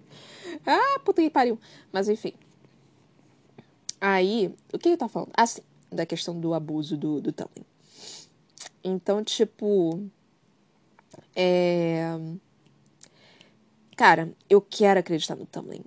[0.66, 1.58] ah, puta que pariu.
[1.92, 2.34] Mas enfim.
[4.02, 5.32] Aí, o que eu tava falando?
[5.36, 5.62] Ah, sim
[5.92, 7.66] da questão do abuso do, do Tamlin.
[8.84, 10.08] Então, tipo.
[11.36, 12.18] É...
[13.96, 15.84] Cara, eu quero acreditar no Tamlin.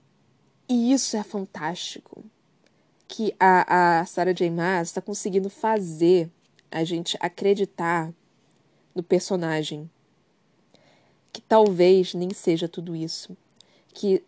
[0.68, 2.24] E isso é fantástico.
[3.08, 4.50] Que a, a Sarah J.
[4.50, 6.30] Maas está conseguindo fazer
[6.70, 8.12] a gente acreditar
[8.94, 9.90] no personagem.
[11.32, 13.36] Que talvez nem seja tudo isso.
[13.94, 14.22] Que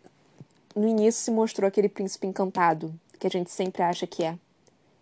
[0.74, 4.38] no início se mostrou aquele príncipe encantado que a gente sempre acha que é.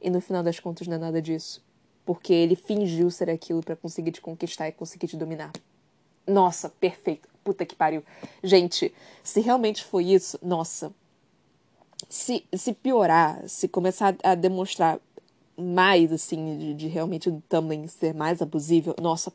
[0.00, 1.60] E no final das contas não é nada disso.
[2.04, 5.52] Porque ele fingiu ser aquilo para conseguir te conquistar e conseguir te dominar.
[6.32, 7.28] Nossa, perfeito.
[7.44, 8.02] Puta que pariu.
[8.42, 10.92] Gente, se realmente foi isso, nossa.
[12.08, 14.98] Se, se piorar, se começar a demonstrar
[15.56, 19.32] mais, assim, de, de realmente o Tumblr ser mais abusível, nossa,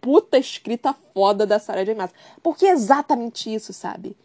[0.00, 1.94] puta escrita foda da Sarah J.
[1.94, 2.12] Maas.
[2.42, 4.16] Porque é exatamente isso, sabe?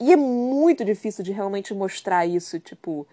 [0.00, 3.06] E é muito difícil de realmente mostrar isso, tipo,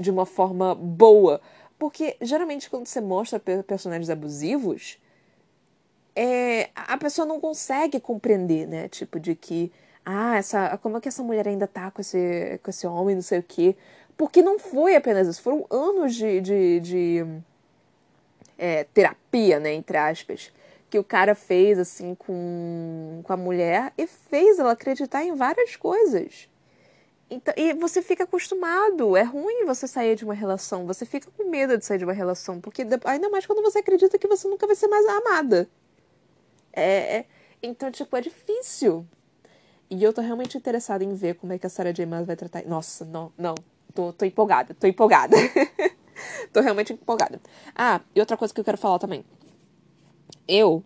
[0.00, 1.40] de uma forma boa.
[1.78, 4.98] Porque geralmente quando você mostra personagens abusivos,
[6.16, 8.88] é, a pessoa não consegue compreender, né?
[8.88, 9.72] Tipo, de que,
[10.04, 13.22] ah, essa, como é que essa mulher ainda tá com esse, com esse homem, não
[13.22, 13.76] sei o quê.
[14.16, 17.26] Porque não foi apenas isso, foram anos de, de, de
[18.56, 19.72] é, terapia, né?
[19.74, 20.52] Entre aspas,
[20.88, 25.74] que o cara fez, assim, com, com a mulher e fez ela acreditar em várias
[25.76, 26.48] coisas.
[27.28, 29.16] Então, e você fica acostumado.
[29.16, 30.86] É ruim você sair de uma relação.
[30.86, 32.60] Você fica com medo de sair de uma relação.
[32.60, 35.68] Porque ainda mais quando você acredita que você nunca vai ser mais amada.
[36.74, 37.24] É, é,
[37.62, 39.06] então, tipo, é difícil.
[39.90, 42.06] E eu tô realmente interessada em ver como é que a Sarah J.
[42.06, 42.64] Maas vai tratar.
[42.66, 43.54] Nossa, não, não.
[43.94, 45.36] Tô, tô empolgada, tô empolgada.
[46.52, 47.40] tô realmente empolgada.
[47.74, 49.24] Ah, e outra coisa que eu quero falar também.
[50.48, 50.82] Eu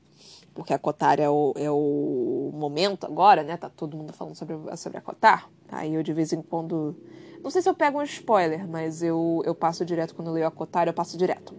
[0.58, 3.56] porque a Cotar é o, é o momento agora, né?
[3.56, 5.48] Tá todo mundo falando sobre, sobre a Cotar.
[5.70, 6.96] Aí eu de vez em quando.
[7.44, 10.48] Não sei se eu pego um spoiler, mas eu, eu passo direto quando eu leio
[10.48, 11.54] a Cotar, eu passo direto.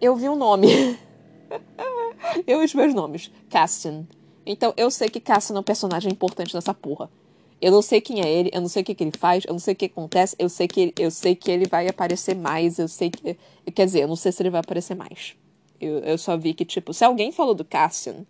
[0.00, 0.66] Eu vi um nome.
[2.46, 3.30] eu e os meus nomes.
[3.50, 4.06] Cassian.
[4.44, 7.10] Então eu sei que Cassian é um personagem importante nessa porra.
[7.60, 9.52] Eu não sei quem é ele, eu não sei o que, que ele faz, eu
[9.52, 12.34] não sei o que acontece, eu sei que ele, eu sei que ele vai aparecer
[12.34, 13.38] mais, eu sei que.
[13.72, 15.36] Quer dizer, eu não sei se ele vai aparecer mais.
[15.80, 18.26] Eu, eu só vi que, tipo, se alguém falou do Cassian,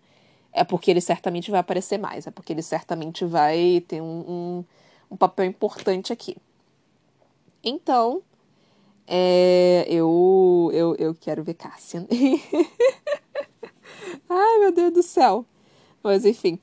[0.53, 2.27] é porque ele certamente vai aparecer mais.
[2.27, 4.65] É porque ele certamente vai ter um, um,
[5.13, 6.37] um papel importante aqui.
[7.65, 8.23] Então,
[9.07, 12.07] é, eu, eu, eu quero ver Cassian.
[14.29, 15.45] Ai, meu Deus do céu.
[16.03, 16.59] Mas, enfim.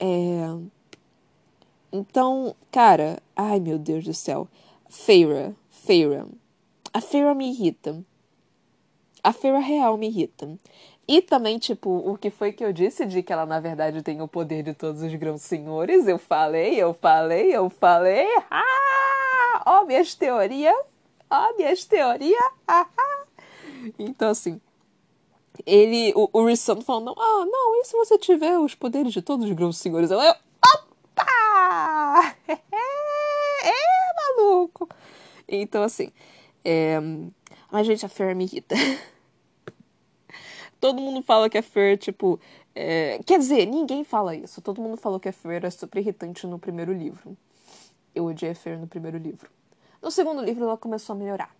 [0.00, 0.74] É...
[1.92, 4.48] Então, cara, ai meu Deus do céu.
[4.88, 6.26] Feira, Feira.
[6.92, 8.04] A Feira me irrita.
[9.24, 10.58] A feira real me irrita.
[11.08, 14.20] E também, tipo, o que foi que eu disse de que ela, na verdade, tem
[14.20, 16.06] o poder de todos os grãos senhores?
[16.06, 18.26] Eu falei, eu falei, eu falei.
[18.50, 19.62] Ah!
[19.64, 20.76] Ó, minhas teorias.
[21.30, 22.38] Ó, minhas teorias.
[22.68, 23.24] Ah, ah.
[23.98, 24.60] Então, assim,
[25.66, 29.46] ele, o, o Risson falando, ah, não, e se você tiver os poderes de todos
[29.46, 30.10] os grãos senhores?
[30.10, 30.34] Eu, eu
[30.64, 32.36] opa!
[33.62, 34.88] é, maluco!
[35.48, 36.10] Então, assim,
[36.64, 36.98] é,
[37.70, 38.74] Mas, gente, a Fer me irrita.
[40.80, 42.40] Todo mundo fala que a Fer, tipo.
[42.74, 43.20] É...
[43.24, 44.60] Quer dizer, ninguém fala isso.
[44.60, 47.36] Todo mundo falou que a Fer era super irritante no primeiro livro.
[48.14, 49.50] Eu odiei a Fer no primeiro livro.
[50.02, 51.54] No segundo livro, ela começou a melhorar.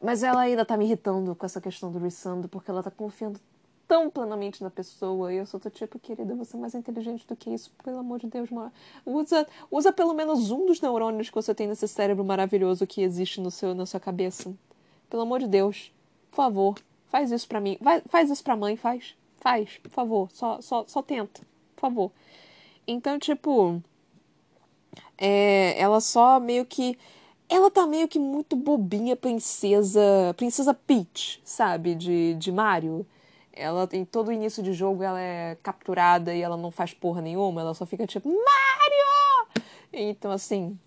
[0.00, 3.40] Mas ela ainda tá me irritando com essa questão do Rissando, porque ela tá confiando
[3.88, 5.32] tão plenamente na pessoa.
[5.32, 8.20] E eu sou do tipo, querida, você é mais inteligente do que isso, pelo amor
[8.20, 8.70] de Deus, mano.
[9.04, 13.40] Usa, usa pelo menos um dos neurônios que você tem nesse cérebro maravilhoso que existe
[13.40, 14.54] no seu, na sua cabeça.
[15.08, 15.90] Pelo amor de Deus.
[16.30, 17.78] Por favor, faz isso pra mim.
[17.80, 19.16] Vai, faz isso pra mãe, faz.
[19.38, 20.30] Faz, por favor.
[20.32, 21.40] Só, só, só tenta.
[21.74, 22.12] Por favor.
[22.86, 23.82] Então, tipo.
[25.16, 26.96] É, ela só meio que
[27.48, 30.00] ela tá meio que muito bobinha, princesa.
[30.36, 31.94] Princesa Peach, sabe?
[31.94, 33.06] De, de Mario.
[33.52, 37.60] Ela tem todo início de jogo, ela é capturada e ela não faz porra nenhuma,
[37.60, 39.64] ela só fica tipo, Mario!
[39.92, 40.78] Então, assim.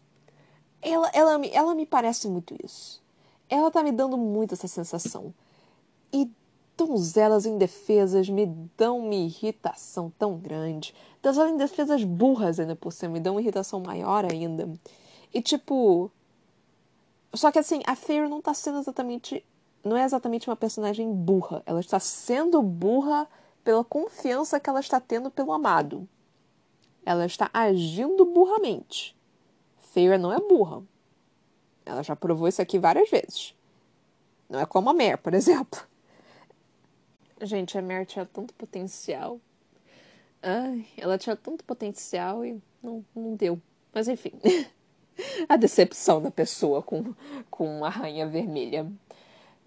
[0.82, 3.02] Ela, ela, ela me parece muito isso.
[3.50, 5.34] Ela tá me dando muito essa sensação.
[6.14, 6.30] E
[6.78, 8.46] donzelas indefesas me
[8.78, 10.96] dão uma irritação tão grande.
[11.22, 14.70] Donzelas indefesas burras ainda por cima me dão uma irritação maior ainda.
[15.34, 16.10] E tipo,
[17.34, 19.46] só que assim, a Feyre não tá sendo exatamente.
[19.84, 21.64] Não é exatamente uma personagem burra.
[21.66, 23.28] Ela está sendo burra
[23.64, 26.08] pela confiança que ela está tendo pelo amado.
[27.06, 29.16] Ela está agindo burramente.
[29.78, 30.84] Feyre não é burra.
[31.86, 33.56] Ela já provou isso aqui várias vezes.
[34.50, 35.82] Não é como a Mer, por exemplo.
[37.42, 39.40] Gente, a Mer tinha tanto potencial.
[40.44, 43.60] Ai, ela tinha tanto potencial e não, não deu.
[43.94, 44.34] Mas enfim.
[45.48, 47.14] a decepção da pessoa com,
[47.50, 48.84] com a rainha vermelha.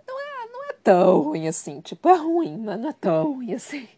[0.06, 1.80] Não é, não é tão ruim assim.
[1.80, 3.88] Tipo, é ruim, mas não é tão ruim assim.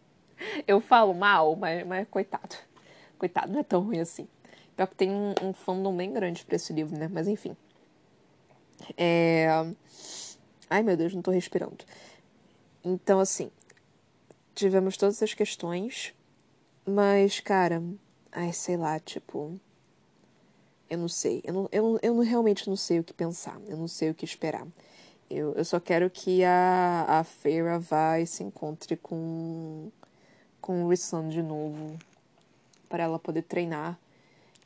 [0.67, 2.55] Eu falo mal, mas, mas coitado.
[3.17, 4.27] Coitado, não é tão ruim assim.
[4.75, 7.07] Pior que tem um, um fandom bem grande pra esse livro, né?
[7.11, 7.57] Mas enfim.
[8.95, 9.47] É...
[10.69, 11.83] Ai, meu Deus, não tô respirando.
[12.83, 13.49] Então, assim,
[14.53, 16.13] tivemos todas essas questões,
[16.85, 17.81] mas, cara,
[18.31, 19.59] ai, sei lá, tipo,
[20.89, 21.41] eu não sei.
[21.43, 23.59] Eu, não, eu, eu realmente não sei o que pensar.
[23.67, 24.65] Eu não sei o que esperar.
[25.29, 29.89] Eu, eu só quero que a, a Feira vá e se encontre com,
[30.61, 31.97] com o Rissan de novo.
[32.89, 33.99] para ela poder treinar.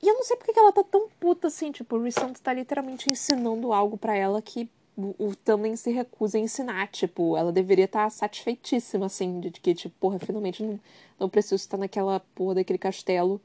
[0.01, 1.71] E eu não sei porque que ela tá tão puta assim.
[1.71, 6.41] Tipo, o Rissan tá literalmente ensinando algo para ela que o, Tamlin se recusa a
[6.41, 6.87] ensinar.
[6.89, 10.79] Tipo, ela deveria estar tá satisfeitíssima, assim, de que, tipo, porra, finalmente não,
[11.19, 13.41] não preciso estar naquela porra daquele castelo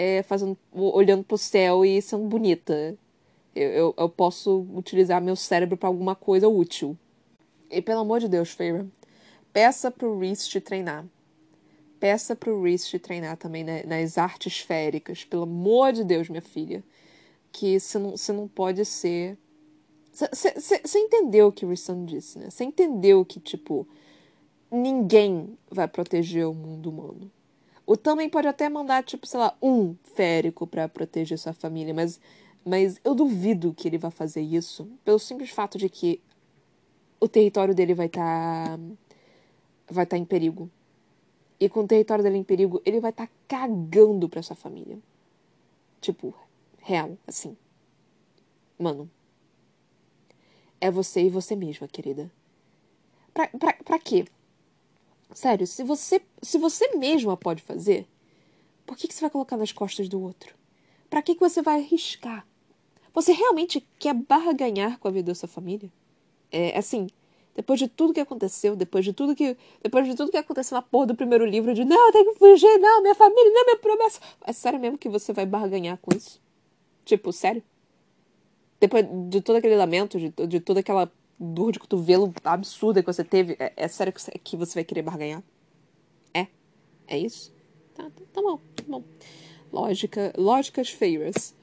[0.00, 2.96] é, fazendo, olhando pro céu e sendo bonita.
[3.54, 6.96] Eu, eu, eu posso utilizar meu cérebro para alguma coisa útil.
[7.70, 8.86] E pelo amor de Deus, Feira,
[9.52, 11.04] peça pro Reese te treinar.
[11.98, 15.22] Peça pro Reese te treinar também né, nas artes féricas.
[15.22, 16.82] Pelo amor de Deus, minha filha.
[17.52, 19.36] Que você não, você não pode ser.
[20.12, 22.48] Você entendeu o que o Rissan disse, né?
[22.48, 23.86] Você entendeu que, tipo,
[24.70, 27.30] ninguém vai proteger o mundo humano.
[27.90, 32.20] O também pode até mandar, tipo, sei lá, um férico para proteger sua família, mas,
[32.64, 36.20] mas eu duvido que ele vá fazer isso, pelo simples fato de que
[37.18, 38.78] o território dele vai estar.
[38.78, 38.78] Tá,
[39.90, 40.70] vai estar tá em perigo.
[41.58, 44.96] E com o território dele em perigo, ele vai estar tá cagando pra sua família.
[46.00, 46.32] Tipo,
[46.78, 47.56] real, assim.
[48.78, 49.10] Mano.
[50.80, 52.30] É você e você mesma, querida.
[53.34, 54.26] Pra, pra, pra quê?
[55.32, 58.06] Sério, se você, se você mesma pode fazer,
[58.86, 60.54] por que, que você vai colocar nas costas do outro?
[61.08, 62.46] Para que, que você vai arriscar?
[63.14, 65.90] Você realmente quer barganhar com a vida da sua família?
[66.50, 67.08] É assim,
[67.54, 70.82] depois de tudo que aconteceu, depois de tudo que, depois de tudo que aconteceu na
[70.82, 73.78] porra do primeiro livro de não, eu tenho que fugir, não, minha família, não, minha
[73.78, 74.20] promessa.
[74.44, 76.40] É sério mesmo que você vai barganhar com isso?
[77.04, 77.62] Tipo, sério?
[78.78, 83.24] Depois de todo aquele lamento, de, de toda aquela dor de cotovelo absurda que você
[83.24, 84.12] teve, é, é sério
[84.44, 85.42] que você vai querer barganhar?
[86.34, 86.46] É?
[87.06, 87.52] É isso?
[87.94, 89.02] Tá, tá, tá bom, tá bom.
[89.72, 91.54] Lógica, lógicas feiras.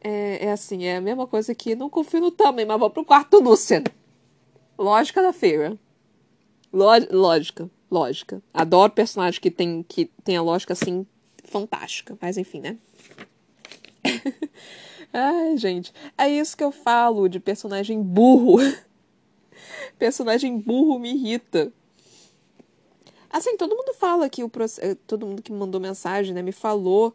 [0.00, 3.04] É, é assim, é a mesma coisa que não confio no tamanho, mas vou pro
[3.04, 3.84] quarto Lucian.
[4.76, 5.78] Lógica da feira.
[6.72, 8.42] lógica, lógica.
[8.52, 11.06] Adoro personagens que tem, que tem a lógica assim
[11.44, 12.16] fantástica.
[12.20, 12.76] Mas enfim, né?
[15.12, 18.58] Ai, gente, é isso que eu falo de personagem burro.
[19.98, 21.72] personagem burro me irrita.
[23.30, 24.50] Assim, todo mundo fala que o
[24.80, 27.14] eh, todo mundo que mandou mensagem, né, me falou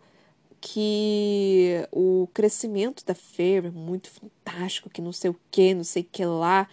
[0.62, 6.04] que o crescimento da Fer é muito fantástico, que não sei o que, não sei
[6.04, 6.70] o que lá.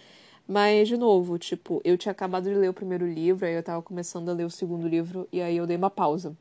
[0.47, 3.81] Mas, de novo, tipo, eu tinha acabado de ler o primeiro livro, aí eu tava
[3.81, 6.35] começando a ler o segundo livro, e aí eu dei uma pausa.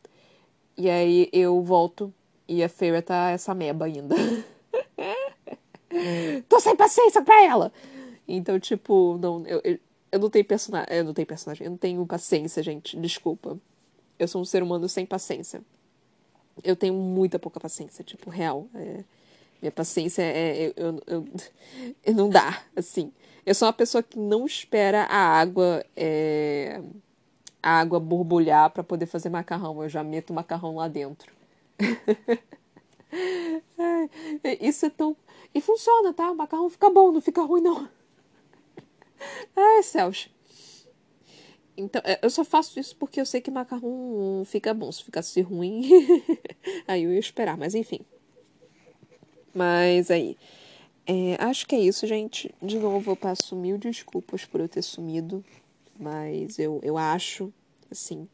[0.77, 2.13] E aí eu volto,
[2.49, 4.15] e a Feira tá essa meba ainda.
[6.49, 7.73] Tô sem paciência pra ela!
[8.27, 9.79] Então, tipo, não, eu, eu,
[10.13, 10.89] eu não tenho personagem.
[10.91, 12.97] Eu não tenho personagem, eu não tenho paciência, gente.
[12.97, 13.59] Desculpa.
[14.19, 15.63] Eu sou um ser humano sem paciência.
[16.63, 18.69] Eu tenho muita pouca paciência, tipo, real.
[18.75, 19.05] É,
[19.61, 20.67] minha paciência é.
[20.67, 21.25] Eu, eu, eu,
[22.05, 23.13] eu, não dá, assim.
[23.45, 25.85] Eu sou uma pessoa que não espera a água.
[25.97, 26.81] É,
[27.63, 29.83] a água borbulhar para poder fazer macarrão.
[29.83, 31.33] Eu já meto macarrão lá dentro.
[34.61, 35.17] Isso é tão.
[35.55, 36.31] E funciona, tá?
[36.31, 37.89] O macarrão fica bom, não fica ruim, não.
[39.57, 40.29] Ai, céus.
[41.77, 44.91] Então, é, eu só faço isso porque eu sei que macarrão fica bom.
[44.93, 45.83] Se ficasse ruim,
[46.87, 48.01] aí eu ia esperar, mas enfim.
[49.55, 50.37] Mas aí.
[51.07, 52.55] É, acho que é isso, gente.
[52.63, 55.45] De novo, eu peço mil desculpas por eu ter sumido.
[55.99, 57.53] Mas eu, eu acho,
[57.91, 58.29] assim,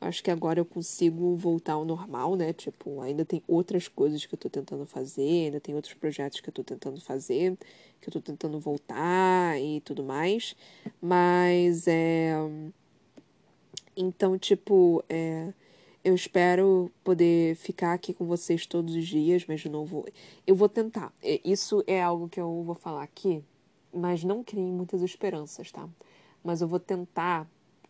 [0.00, 2.52] acho que agora eu consigo voltar ao normal, né?
[2.52, 6.48] Tipo, ainda tem outras coisas que eu tô tentando fazer, ainda tem outros projetos que
[6.48, 7.56] eu tô tentando fazer,
[8.00, 10.56] que eu tô tentando voltar e tudo mais.
[11.00, 12.34] Mas é.
[13.96, 15.52] Então, tipo, é.
[16.04, 20.06] Eu espero poder ficar aqui com vocês todos os dias, mas de novo,
[20.46, 21.12] eu vou tentar.
[21.44, 23.42] Isso é algo que eu vou falar aqui,
[23.92, 25.88] mas não criem muitas esperanças, tá?
[26.46, 27.46] mas eu vou tentar.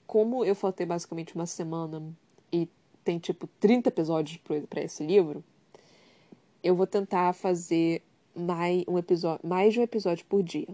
[0.07, 2.03] Como eu faltei basicamente uma semana
[2.53, 2.69] e
[3.05, 5.43] tem tipo 30 episódios para esse livro,
[6.63, 8.03] eu vou tentar fazer
[8.35, 10.69] mais um episódio, mais de um episódio por dia.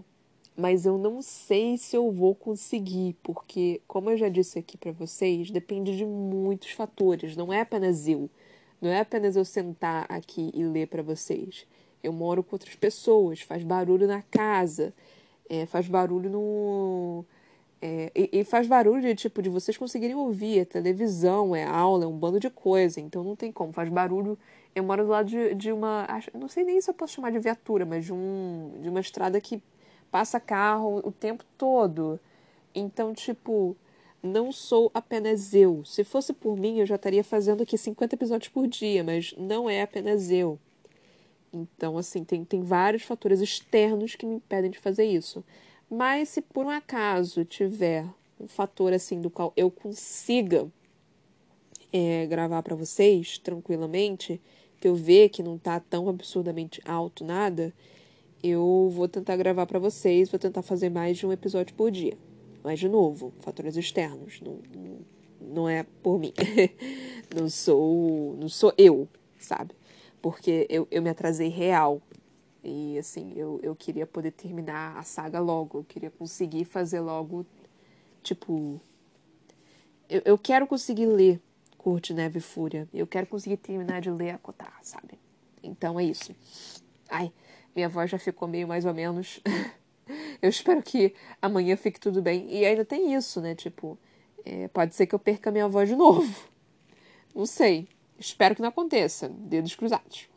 [0.55, 4.91] Mas eu não sei se eu vou conseguir, porque como eu já disse aqui para
[4.91, 8.29] vocês, depende de muitos fatores, não é apenas eu.
[8.79, 11.65] Não é apenas eu sentar aqui e ler para vocês.
[12.03, 14.93] Eu moro com outras pessoas, faz barulho na casa,
[15.49, 17.25] é, faz barulho no,
[17.85, 20.59] é, e, e, faz barulho de tipo de vocês conseguirem ouvir.
[20.59, 23.01] É televisão, é aula, é um bando de coisa.
[23.01, 23.73] Então não tem como.
[23.73, 24.39] Faz barulho.
[24.73, 26.05] Eu moro do lado de, de uma.
[26.07, 29.01] Acho, não sei nem se eu posso chamar de viatura, mas de, um, de uma
[29.01, 29.61] estrada que
[30.09, 32.17] passa carro o tempo todo.
[32.73, 33.75] Então, tipo,
[34.21, 35.83] não sou apenas eu.
[35.83, 39.69] Se fosse por mim, eu já estaria fazendo aqui 50 episódios por dia, mas não
[39.69, 40.57] é apenas eu.
[41.51, 45.43] Então, assim, tem, tem vários fatores externos que me impedem de fazer isso.
[45.95, 48.03] Mas se por um acaso tiver
[48.39, 50.67] um fator assim do qual eu consiga
[51.91, 54.41] é, gravar para vocês tranquilamente,
[54.81, 57.71] que eu ver que não tá tão absurdamente alto nada,
[58.41, 62.17] eu vou tentar gravar para vocês, vou tentar fazer mais de um episódio por dia.
[62.63, 64.57] Mas de novo, fatores externos, não,
[65.39, 66.33] não, é por mim.
[67.39, 69.75] não sou, não sou eu, sabe?
[70.23, 72.01] Porque eu, eu me atrasei real
[72.63, 75.79] e assim, eu, eu queria poder terminar a saga logo.
[75.79, 77.45] Eu queria conseguir fazer logo.
[78.21, 78.79] Tipo.
[80.09, 81.41] Eu, eu quero conseguir ler
[81.77, 82.87] Curte Neve e Fúria.
[82.93, 85.19] Eu quero conseguir terminar de ler a Cotar, sabe?
[85.61, 86.33] Então é isso.
[87.09, 87.33] Ai,
[87.75, 89.41] minha voz já ficou meio mais ou menos.
[90.41, 92.47] eu espero que amanhã fique tudo bem.
[92.49, 93.55] E ainda tem isso, né?
[93.55, 93.97] Tipo,
[94.45, 96.49] é, pode ser que eu perca minha voz de novo.
[97.35, 97.89] Não sei.
[98.17, 99.27] Espero que não aconteça.
[99.27, 100.29] Dedos cruzados.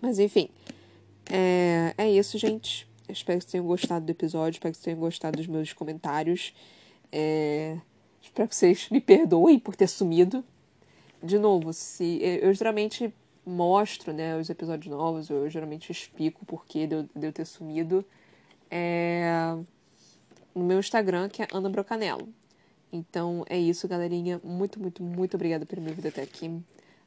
[0.00, 0.50] Mas enfim.
[1.34, 2.86] É, é isso, gente.
[3.08, 6.54] Espero que vocês tenham gostado do episódio, espero que vocês tenham gostado dos meus comentários.
[7.10, 7.78] É,
[8.20, 10.44] espero que vocês me perdoem por ter sumido.
[11.22, 13.14] De novo, se eu geralmente
[13.46, 18.04] mostro né, os episódios novos, eu geralmente explico o porquê de de eu ter sumido
[18.70, 19.56] é,
[20.54, 22.28] no meu Instagram, que é Ana Brocanello.
[22.92, 24.38] Então é isso, galerinha.
[24.44, 26.60] Muito, muito, muito obrigada por me vir até aqui.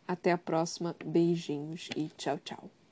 [0.07, 0.95] Até a próxima.
[1.05, 2.84] Beijinhos e tchau, tchau.